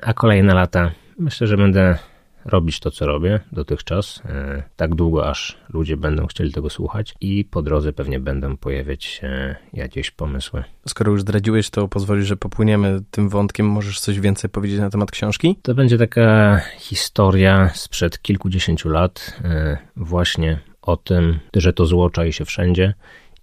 [0.02, 1.98] A kolejne lata myślę, że będę
[2.44, 7.44] robić to, co robię dotychczas, e, tak długo, aż ludzie będą chcieli tego słuchać i
[7.44, 10.64] po drodze pewnie będą pojawiać się jakieś pomysły.
[10.88, 13.66] Skoro już zdradziłeś, to pozwolisz, że popłyniemy tym wątkiem.
[13.66, 15.58] Możesz coś więcej powiedzieć na temat książki?
[15.62, 22.32] To będzie taka historia sprzed kilkudziesięciu lat, e, właśnie o tym, że to zło czai
[22.32, 22.94] się wszędzie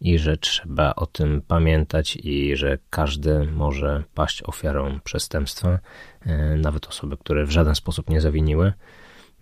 [0.02, 5.80] i że trzeba o tym pamiętać i że każdy może paść ofiarą przestępstwa,
[6.26, 8.74] e, nawet osoby, które w żaden sposób nie zawiniły.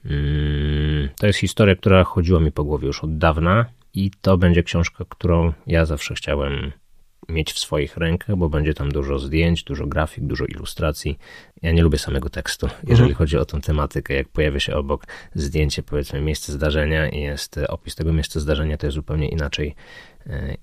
[0.05, 4.63] Mm, to jest historia, która chodziła mi po głowie już od dawna i to będzie
[4.63, 6.71] książka, którą ja zawsze chciałem
[7.29, 11.19] mieć w swoich rękach, bo będzie tam dużo zdjęć, dużo grafik, dużo ilustracji.
[11.61, 13.15] Ja nie lubię samego tekstu, jeżeli mhm.
[13.15, 14.13] chodzi o tą tematykę.
[14.13, 18.87] Jak pojawia się obok zdjęcie, powiedzmy, miejsce zdarzenia i jest opis tego miejsca zdarzenia, to
[18.87, 19.75] jest zupełnie inaczej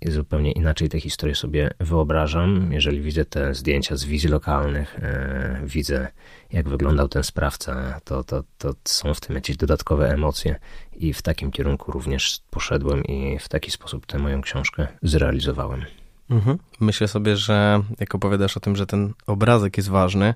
[0.01, 2.73] i zupełnie inaczej te historie sobie wyobrażam.
[2.73, 6.09] Jeżeli widzę te zdjęcia z wizji lokalnych, e, widzę
[6.53, 10.57] jak wyglądał ten sprawca, to, to, to są w tym jakieś dodatkowe emocje
[10.97, 15.85] i w takim kierunku również poszedłem i w taki sposób tę moją książkę zrealizowałem.
[16.35, 16.59] Mhm.
[16.81, 20.35] Myślę sobie, że jak opowiadasz o tym, że ten obrazek jest ważny,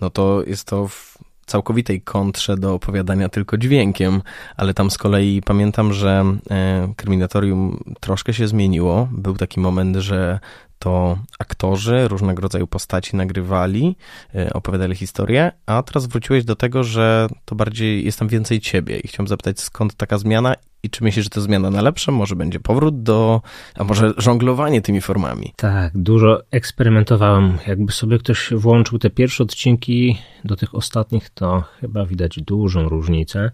[0.00, 4.22] no to jest to w całkowitej kontrze do opowiadania tylko dźwiękiem,
[4.56, 9.08] ale tam z kolei pamiętam, że e, kryminatorium troszkę się zmieniło.
[9.12, 10.38] Był taki moment, że
[10.78, 13.96] to aktorzy różnego rodzaju postaci nagrywali,
[14.34, 18.98] e, opowiadali historię, a teraz wróciłeś do tego, że to bardziej jest tam więcej ciebie
[18.98, 20.54] i chciałem zapytać, skąd taka zmiana
[20.90, 22.12] czy myślisz, że to zmiana na lepsze?
[22.12, 23.42] Może będzie powrót do,
[23.74, 25.52] a może żonglowanie tymi formami?
[25.56, 27.58] Tak, dużo eksperymentowałem.
[27.66, 33.50] Jakby sobie ktoś włączył te pierwsze odcinki do tych ostatnich, to chyba widać dużą różnicę.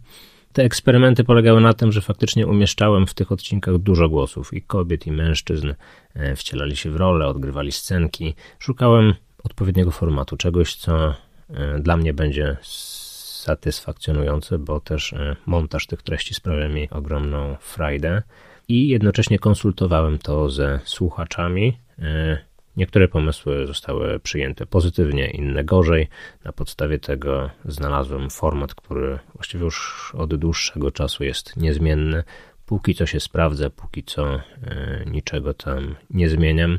[0.53, 5.07] Te eksperymenty polegały na tym, że faktycznie umieszczałem w tych odcinkach dużo głosów i kobiet,
[5.07, 5.75] i mężczyzn.
[6.15, 8.35] E, wcielali się w rolę, odgrywali scenki.
[8.59, 9.15] Szukałem
[9.45, 11.15] odpowiedniego formatu, czegoś, co
[11.51, 12.57] e, dla mnie będzie
[13.45, 18.23] satysfakcjonujące, bo też e, montaż tych treści sprawia mi ogromną frajdę
[18.69, 21.79] i jednocześnie konsultowałem to ze słuchaczami.
[21.99, 22.39] E,
[22.77, 26.09] niektóre pomysły zostały przyjęte pozytywnie, inne gorzej.
[26.45, 32.25] Na podstawie tego znalazłem format, który właściwie już od dłuższego czasu jest niezmienny.
[32.67, 34.41] Póki co się sprawdza, póki co
[35.07, 36.79] niczego tam nie zmieniam.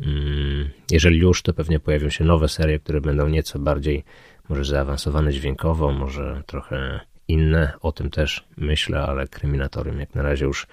[0.00, 4.04] Mm, jeżeli już, to pewnie pojawią się nowe serie, które będą nieco bardziej
[4.48, 7.72] może zaawansowane dźwiękowo, może trochę inne.
[7.80, 10.66] O tym też myślę, ale Kryminatorium jak na razie już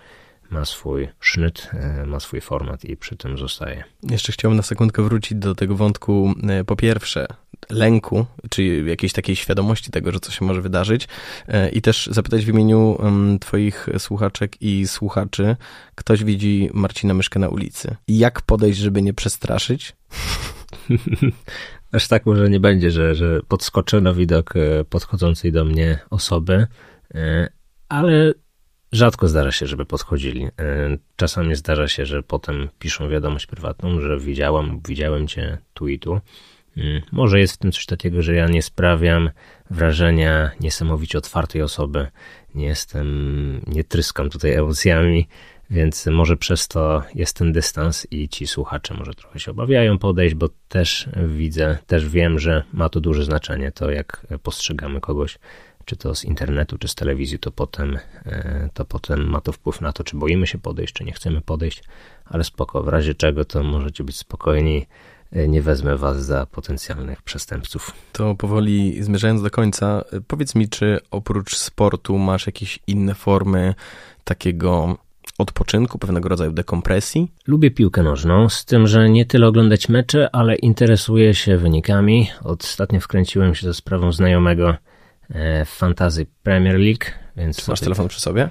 [0.50, 3.84] ma swój sznyt, e, ma swój format i przy tym zostaje.
[4.04, 7.28] Jeszcze chciałbym na sekundkę wrócić do tego wątku, e, po pierwsze,
[7.70, 11.08] lęku, czy jakiejś takiej świadomości tego, że co się może wydarzyć
[11.48, 12.98] e, i też zapytać w imieniu
[13.42, 15.56] twoich słuchaczek i słuchaczy,
[15.96, 17.96] ktoś widzi Marcina Myszkę na ulicy.
[18.08, 19.96] Jak podejść, żeby nie przestraszyć?
[21.94, 24.54] Aż tak może nie będzie, że, że podskoczę na widok
[24.90, 26.68] podchodzącej do mnie osoby,
[27.90, 28.34] ale
[28.94, 30.46] Rzadko zdarza się, żeby podchodzili.
[30.46, 30.50] E,
[31.16, 36.20] czasami zdarza się, że potem piszą wiadomość prywatną, że widziałam, widziałem cię tu i tu.
[37.12, 39.30] Może jest w tym coś takiego, że ja nie sprawiam
[39.70, 42.08] wrażenia niesamowicie otwartej osoby.
[42.56, 45.28] Nie jestem, nie tryskam tutaj emocjami,
[45.74, 50.36] więc może przez to jest ten dystans i ci słuchacze może trochę się obawiają podejść,
[50.36, 55.40] bo też widzę, też wiem, że ma to duże znaczenie, to jak postrzegamy kogoś
[55.86, 59.82] czy to z internetu, czy z telewizji, to potem, e, to potem ma to wpływ
[59.82, 61.84] na to, czy boimy się podejść, czy nie chcemy podejść,
[62.26, 64.86] ale spoko, w razie czego to możecie być spokojni,
[65.32, 67.92] e, nie wezmę was za potencjalnych przestępców.
[68.12, 73.76] To powoli zmierzając do końca, e, powiedz mi, czy oprócz sportu masz jakieś inne formy
[74.24, 74.98] takiego
[75.38, 77.32] odpoczynku, pewnego rodzaju dekompresji?
[77.48, 82.30] Lubię piłkę nożną, z tym, że nie tyle oglądać mecze, ale interesuję się wynikami.
[82.44, 84.76] Ostatnio wkręciłem się ze sprawą znajomego,
[85.30, 87.06] E, Fantasy Premier League.
[87.38, 88.50] Więc masz telefon przy sobie?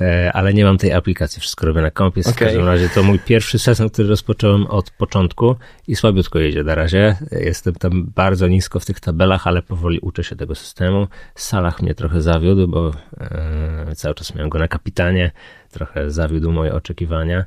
[0.00, 2.20] E, ale nie mam tej aplikacji, wszystko robię na kompie.
[2.20, 2.32] Okay.
[2.32, 5.56] W każdym razie to mój pierwszy sezon, który rozpocząłem od początku
[5.88, 7.16] i słabiutko jedzie na razie.
[7.30, 11.08] Jestem tam bardzo nisko w tych tabelach, ale powoli uczę się tego systemu.
[11.34, 15.30] Salah mnie trochę zawiódł, bo e, cały czas miałem go na kapitanie.
[15.70, 17.44] Trochę zawiódł moje oczekiwania.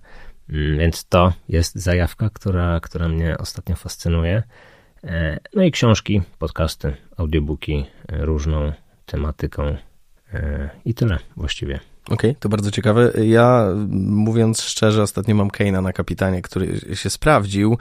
[0.50, 4.44] Mm, więc to jest zajawka, która, która mnie ostatnio fascynuje.
[5.04, 8.74] E, no i książki, podcasty, audiobooki e, różną
[9.06, 9.78] tematyką
[10.34, 11.80] e, i tyle właściwie.
[12.10, 13.12] Okej, okay, to bardzo ciekawe.
[13.26, 13.66] Ja,
[14.10, 17.78] mówiąc szczerze, ostatnio mam Keina na kapitanie, który się sprawdził,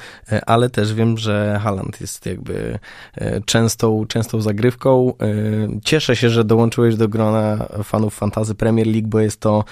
[0.47, 2.79] ale też wiem, że Haaland jest jakby
[3.45, 5.13] częstą, częstą zagrywką.
[5.85, 9.65] Cieszę się, że dołączyłeś do grona fanów Fantazy Premier League, bo jest to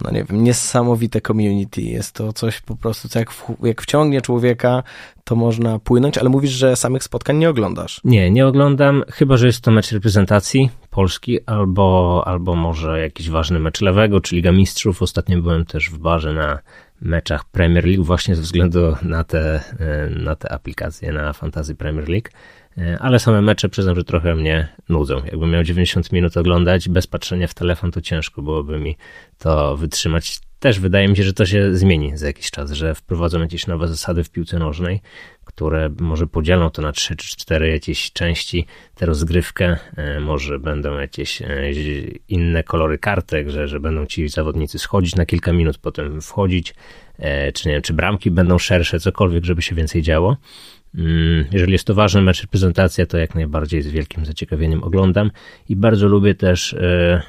[0.00, 1.82] no nie wiem, niesamowite community.
[1.82, 4.82] Jest to coś po prostu, co jak, w, jak wciągnie człowieka,
[5.24, 8.00] to można płynąć, ale mówisz, że samych spotkań nie oglądasz.
[8.04, 13.58] Nie, nie oglądam, chyba że jest to mecz reprezentacji Polski, albo, albo może jakiś ważny
[13.58, 15.02] mecz lewego, czy Liga Mistrzów.
[15.02, 16.58] Ostatnio byłem też w barze na
[17.00, 22.08] meczach Premier League właśnie ze względu na te, e, na te aplikacje na Fantasy Premier
[22.08, 22.28] League.
[22.78, 25.22] E, ale same mecze przyznam, że trochę mnie nudzą.
[25.24, 28.96] Jakbym miał 90 minut oglądać bez patrzenia w telefon, to ciężko byłoby mi
[29.38, 30.40] to wytrzymać.
[30.58, 33.88] Też wydaje mi się, że to się zmieni za jakiś czas, że wprowadzą jakieś nowe
[33.88, 35.00] zasady w piłce nożnej,
[35.44, 40.98] które może podzielą to na 3 czy 4 jakieś części, tę rozgrywkę, e, może będą
[40.98, 41.72] jakieś e,
[42.28, 46.74] inne kolory kartek, że, że będą ci zawodnicy schodzić na kilka minut, potem wchodzić,
[47.54, 50.36] czy nie wiem, czy bramki będą szersze, cokolwiek, żeby się więcej działo.
[50.98, 55.30] Mm, jeżeli jest to ważny mecz, prezentacja, to jak najbardziej z wielkim zaciekawieniem oglądam
[55.68, 57.22] i bardzo lubię też e,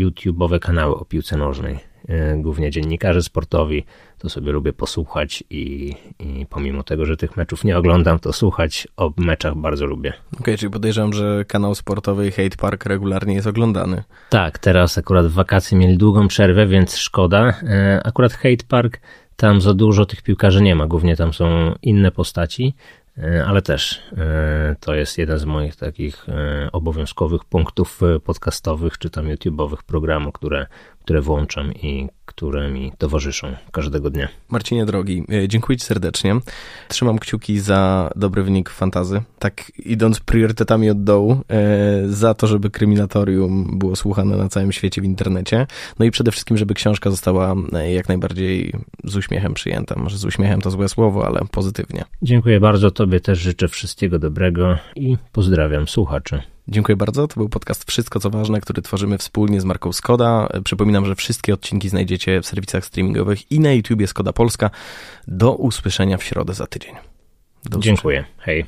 [0.00, 1.94] YouTube'owe kanały o piłce nożnej.
[2.08, 3.84] E, głównie dziennikarze sportowi,
[4.18, 8.88] to sobie lubię posłuchać i, i pomimo tego, że tych meczów nie oglądam, to słuchać
[8.96, 10.10] o meczach bardzo lubię.
[10.10, 14.02] Okej, okay, czyli podejrzewam, że kanał sportowy Hate Park regularnie jest oglądany.
[14.30, 17.54] Tak, teraz akurat w wakacje mieli długą przerwę, więc szkoda.
[17.62, 19.00] E, akurat Hate Park
[19.36, 22.74] tam za dużo tych piłkarzy nie ma, głównie tam są inne postaci,
[23.18, 29.10] e, ale też e, to jest jeden z moich takich e, obowiązkowych punktów podcastowych czy
[29.10, 30.66] tam YouTube'owych programów, które,
[31.04, 34.28] które włączam i które mi towarzyszą każdego dnia.
[34.48, 36.36] Marcinie drogi, e, dziękuję Ci serdecznie.
[36.88, 39.22] Trzymam kciuki za dobry wynik fantazy.
[39.38, 45.02] Tak idąc priorytetami od dołu, e, za to, żeby kryminatorium było słuchane na całym świecie
[45.02, 45.66] w internecie.
[45.98, 48.72] No i przede wszystkim, żeby książka została e, jak najbardziej
[49.04, 49.94] z uśmiechem przyjęta.
[49.98, 52.04] Może z uśmiechem to złe słowo, ale pozytywnie.
[52.22, 52.90] Dziękuję bardzo.
[52.90, 56.53] Tobie też życzę wszystkiego dobrego i pozdrawiam słuchaczy.
[56.68, 57.28] Dziękuję bardzo.
[57.28, 60.48] To był podcast Wszystko co ważne, który tworzymy wspólnie z marką Skoda.
[60.64, 64.70] Przypominam, że wszystkie odcinki znajdziecie w serwisach streamingowych i na YouTubie Skoda Polska.
[65.28, 66.94] Do usłyszenia w środę za tydzień.
[67.78, 68.24] Dziękuję.
[68.38, 68.66] Hej.